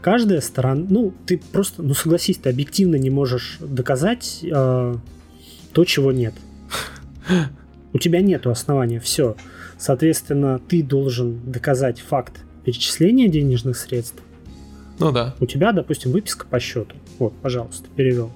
[0.00, 4.96] Каждая сторона, ну ты просто, ну согласись, ты объективно не можешь доказать а,
[5.72, 6.34] то, чего нет.
[7.92, 9.36] У тебя нету основания, все.
[9.78, 14.22] Соответственно, ты должен доказать факт перечисления денежных средств.
[14.98, 15.34] Ну да.
[15.40, 16.96] У тебя, допустим, выписка по счету.
[17.18, 18.30] Вот, пожалуйста, перевел.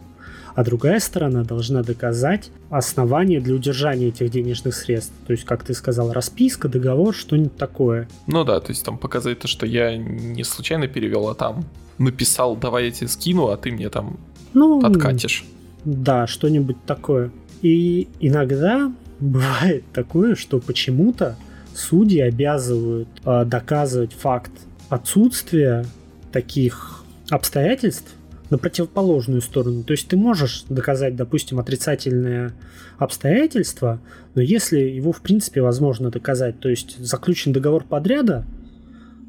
[0.55, 5.13] А другая сторона должна доказать основание для удержания этих денежных средств.
[5.27, 8.09] То есть, как ты сказал, расписка, договор, что-нибудь такое.
[8.27, 11.65] Ну да, то есть там показать то, что я не случайно перевел, а там
[11.99, 14.19] написал, давай я тебе скину, а ты мне там
[14.53, 15.45] Ну, откатишь.
[15.85, 17.31] Да, что-нибудь такое.
[17.63, 21.37] И иногда бывает такое, что почему-то
[21.75, 24.53] судьи обязывают э, доказывать факт
[24.89, 25.85] отсутствия
[26.33, 28.15] таких обстоятельств
[28.51, 29.83] на противоположную сторону.
[29.83, 32.55] То есть ты можешь доказать, допустим, отрицательное
[32.99, 34.01] обстоятельство,
[34.35, 38.47] но если его в принципе возможно доказать, то есть заключен договор подряда,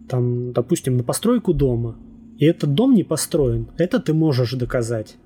[0.07, 1.97] там, допустим, на постройку дома,
[2.37, 5.17] и этот дом не построен, это ты можешь доказать.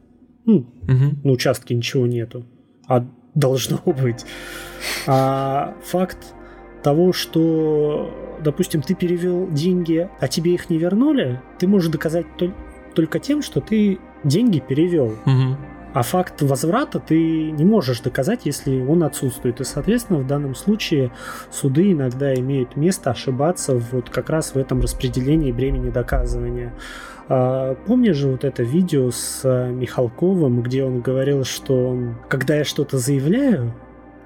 [0.46, 1.22] Ну, Мгм.
[1.24, 2.46] на участке ничего нету,
[2.88, 4.26] а должно быть.
[5.08, 6.34] А факт
[6.84, 12.54] того, что, допустим, ты перевел деньги, а тебе их не вернули, ты можешь доказать толь-
[12.94, 15.16] только тем, что ты деньги перевел.
[15.26, 15.58] Мгм.
[15.94, 19.62] А факт возврата ты не можешь доказать, если он отсутствует.
[19.62, 21.12] И, соответственно, в данном случае
[21.52, 26.74] суды иногда имеют место ошибаться вот как раз в этом распределении бремени доказывания.
[27.30, 31.98] А, Помнишь же вот это видео с а, Михалковым, где он говорил, что
[32.30, 33.74] когда я что-то заявляю,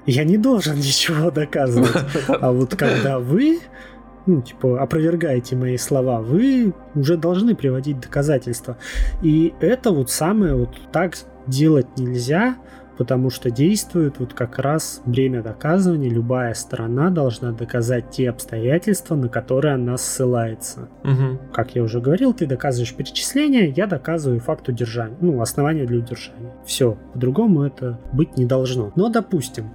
[0.06, 1.91] я не должен ничего доказывать.
[2.28, 3.60] А вот когда вы,
[4.26, 8.78] ну, типа, опровергаете мои слова, вы уже должны приводить доказательства.
[9.22, 11.15] И это вот самое вот так
[11.45, 12.57] делать нельзя,
[12.98, 16.10] потому что действует вот как раз время доказывания.
[16.10, 20.90] Любая сторона должна доказать те обстоятельства, на которые она ссылается.
[21.03, 21.40] Мгм.
[21.53, 25.18] Как я уже говорил, ты доказываешь перечисление, я доказываю факт удержания.
[25.22, 26.53] Ну, основание для удержания.
[26.65, 26.98] Все.
[27.14, 28.91] По-другому это быть не должно.
[28.95, 29.72] Но, допустим,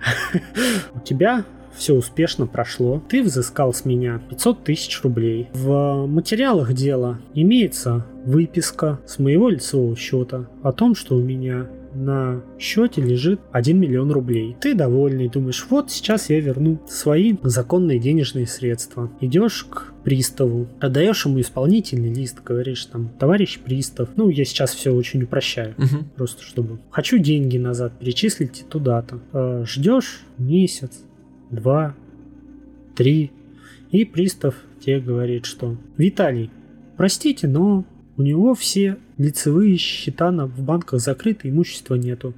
[0.95, 1.45] у тебя
[1.75, 3.03] все успешно прошло.
[3.09, 5.49] Ты взыскал с меня 500 тысяч рублей.
[5.53, 12.43] В материалах дела имеется выписка с моего лицевого счета о том, что у меня на
[12.59, 14.57] счете лежит 1 миллион рублей.
[14.61, 19.11] Ты довольный, думаешь, вот сейчас я верну свои законные денежные средства.
[19.21, 24.93] Идешь к приставу, отдаешь ему исполнительный лист, говоришь там, товарищ пристав, ну я сейчас все
[24.93, 26.09] очень упрощаю, Мгм.
[26.17, 29.21] просто чтобы хочу деньги назад, перечислите туда-то.
[29.33, 31.05] Э, Ждешь месяц,
[31.51, 31.95] два,
[32.97, 33.31] три,
[33.91, 36.51] и пристав тебе говорит, что Виталий,
[36.97, 37.85] простите, но
[38.23, 42.35] у него все лицевые счета на, в банках закрыты, имущества нету.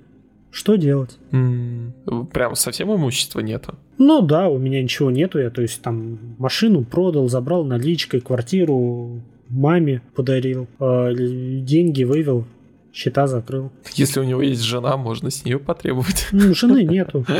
[0.50, 1.18] Что делать?
[1.30, 1.92] М,
[2.32, 3.74] Прям совсем имущества нету.
[3.98, 9.20] Ну да, у меня ничего нету, я то есть там машину продал, забрал наличкой, квартиру
[9.50, 11.12] маме подарил, э,
[11.60, 12.46] деньги вывел,
[12.94, 13.70] счета закрыл.
[13.92, 16.28] Если у него есть жена, можно с нее потребовать.
[16.32, 17.26] Ну, жены нету.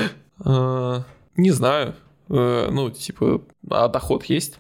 [0.44, 1.04] А,
[1.36, 1.94] Не знаю.
[2.28, 3.40] Э, Ну, типа,
[3.70, 4.58] а доход есть?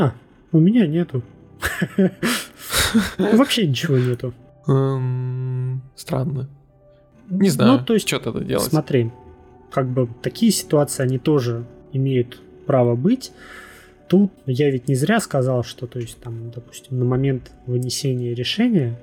[0.00, 0.14] А,
[0.50, 1.22] у меня нету.
[3.18, 4.32] Вообще ничего нету.
[4.66, 6.48] Эм, Странно.
[7.28, 8.64] Не знаю, Ну, то есть, что тогда делать.
[8.64, 9.10] смотри,
[9.70, 13.32] как бы такие ситуации, они тоже имеют право быть.
[14.08, 18.98] Тут я ведь не зря сказал, что, то есть, там, допустим, на момент вынесения решения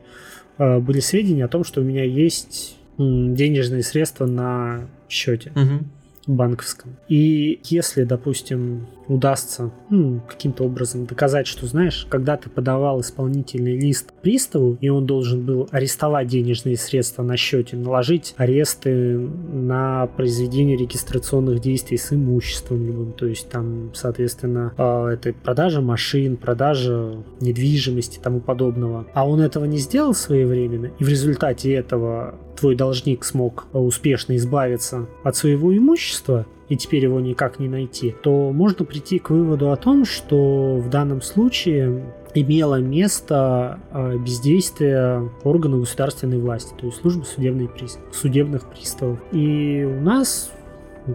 [0.58, 5.88] э, были сведения о том, что у меня есть денежные средства на счете Мгм.
[6.26, 6.98] банковском.
[7.08, 14.14] И если, допустим, удастся м, каким-то образом доказать, что, знаешь, когда ты подавал исполнительный лист
[14.22, 21.62] приставу, и он должен был арестовать денежные средства на счете, наложить аресты на произведение регистрационных
[21.62, 28.22] действий с имуществом любым, то есть там, соответственно, а, это продажа машин, продажа недвижимости и
[28.22, 29.08] тому подобного.
[29.14, 35.08] А он этого не сделал своевременно, и в результате этого твой должник смог успешно избавиться
[35.24, 39.76] от своего имущества, и теперь его никак не найти, то можно прийти к выводу о
[39.76, 42.04] том, что в данном случае
[42.34, 49.20] имело место э, бездействие органов государственной власти, то есть службы судебной прис- судебных приставов.
[49.32, 50.52] И у нас,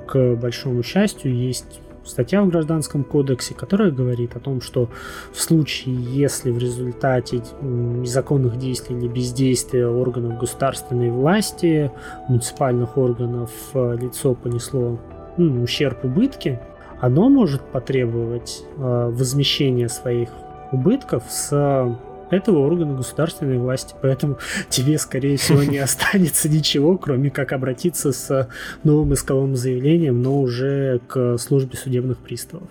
[0.06, 4.88] к большому счастью, есть статья в Гражданском кодексе, которая говорит о том, что
[5.32, 11.90] в случае, если в результате незаконных действий или бездействия органов государственной власти,
[12.28, 14.98] муниципальных органов, э, лицо понесло
[15.38, 16.59] м, ущерб, убытки,
[17.00, 20.28] оно может потребовать э, возмещения своих
[20.70, 21.98] убытков с
[22.30, 23.94] этого органа государственной власти.
[24.00, 24.38] Поэтому
[24.68, 28.48] тебе, скорее всего, не останется ничего, кроме как обратиться с
[28.84, 32.68] новым исковым заявлением, но уже к службе судебных приставов.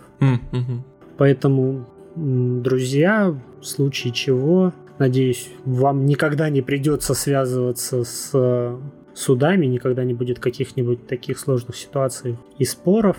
[1.17, 1.85] Поэтому,
[2.15, 8.77] друзья, в случае чего, надеюсь, вам никогда не придется связываться с э,
[9.13, 13.17] судами, никогда не будет каких-нибудь таких сложных ситуаций и споров,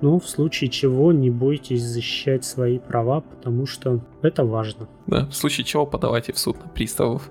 [0.00, 4.88] но в случае чего не бойтесь защищать свои права, потому что это важно.
[5.06, 7.30] Да, в случае чего подавайте в суд на приставов.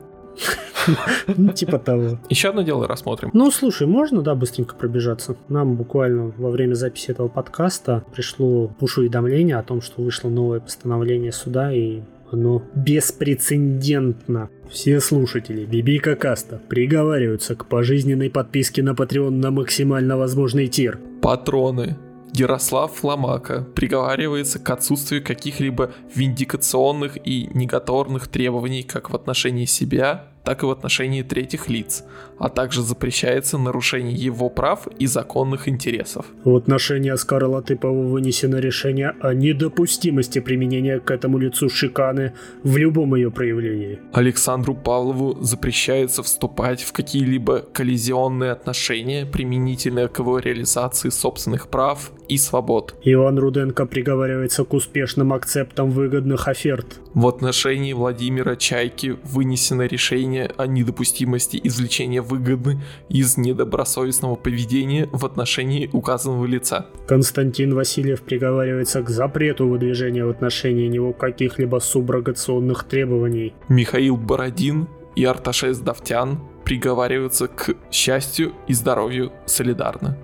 [1.27, 2.19] Ну, типа того.
[2.30, 3.30] Еще одно дело рассмотрим.
[3.34, 5.38] Ну, слушай, можно, да, быстренько пробежаться?
[5.48, 11.31] Нам буквально во время записи этого подкаста пришло пуш-уведомление о том, что вышло новое постановление
[11.31, 12.02] суда, и
[12.34, 14.49] оно беспрецедентно.
[14.69, 20.99] Все слушатели Бибика Каста приговариваются к пожизненной подписке на Patreon на максимально возможный тир.
[21.22, 21.95] Патроны.
[22.34, 30.64] Ярослав Ломака приговаривается к отсутствию каких-либо виндикационных и негативных требований как в отношении себя, так
[30.64, 32.03] и в отношении третьих лиц,
[32.38, 36.26] а также запрещается нарушение его прав и законных интересов.
[36.44, 42.34] В отношении Оскара Латыпова вынесено решение о недопустимости применения к этому лицу шиканы
[42.64, 43.99] в любом ее проявлении.
[44.11, 52.38] Александру Павлову запрещается вступать в какие-либо коллизионные отношения, применительные к его реализации собственных прав и
[52.38, 52.95] свобод.
[53.04, 57.00] Иван Руденко приговаривается к успешным акцептам выгодных оферт.
[57.14, 62.78] В отношении Владимира Чайки вынесено решение о недопустимости извлечения выгоды
[63.10, 66.88] из недобросовестного поведения в отношении указанного лица.
[67.08, 73.54] Константин Васильев приговаривается к запрету выдвижения в отношении него каких-либо суброгационных требований.
[73.70, 80.18] Михаил Бородин и Арташес Давтян приговариваются к счастью и здоровью солидарно.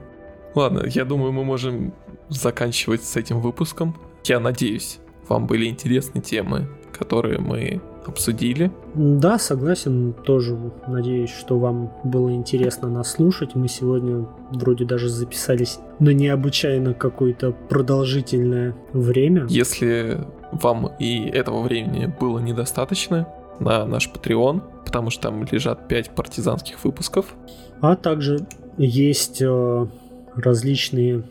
[0.56, 1.94] Ладно, я думаю, мы можем
[2.30, 3.96] заканчивать с этим выпуском.
[4.26, 8.72] Я надеюсь, вам были интересны темы, которые мы обсудили.
[8.96, 10.58] Да, согласен, тоже
[10.88, 13.56] надеюсь, что вам было интересно нас слушать.
[13.56, 19.46] Мы сегодня вроде даже записались на необычайно какое-то продолжительное время.
[19.50, 23.28] Если вам и этого времени было недостаточно,
[23.60, 27.36] на наш Patreon, потому что там лежат 5 партизанских выпусков.
[27.82, 28.48] А также
[28.78, 29.88] есть э,
[30.36, 31.24] различные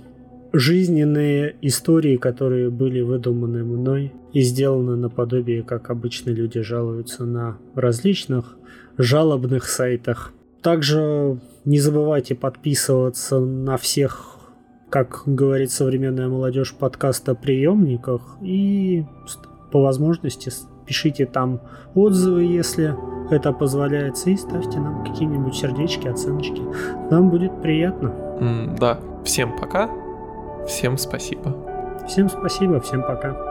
[0.53, 8.57] жизненные истории, которые были выдуманы мной и сделаны наподобие, как обычно люди жалуются на различных
[8.97, 10.33] жалобных сайтах.
[10.63, 14.39] Также не забывайте подписываться на всех,
[14.91, 19.05] как говорит современная молодежь, подкаста приемниках и
[19.71, 20.51] по возможности
[20.87, 21.61] пишите там
[21.95, 22.95] отзывы, если
[23.31, 26.63] это позволяется, и ставьте нам какие-нибудь сердечки, оценочки.
[27.11, 28.13] Нам будет приятно.
[28.41, 29.91] М, да, всем пока,
[30.67, 31.55] всем спасибо.
[32.07, 33.48] Всем спасибо, всем пока.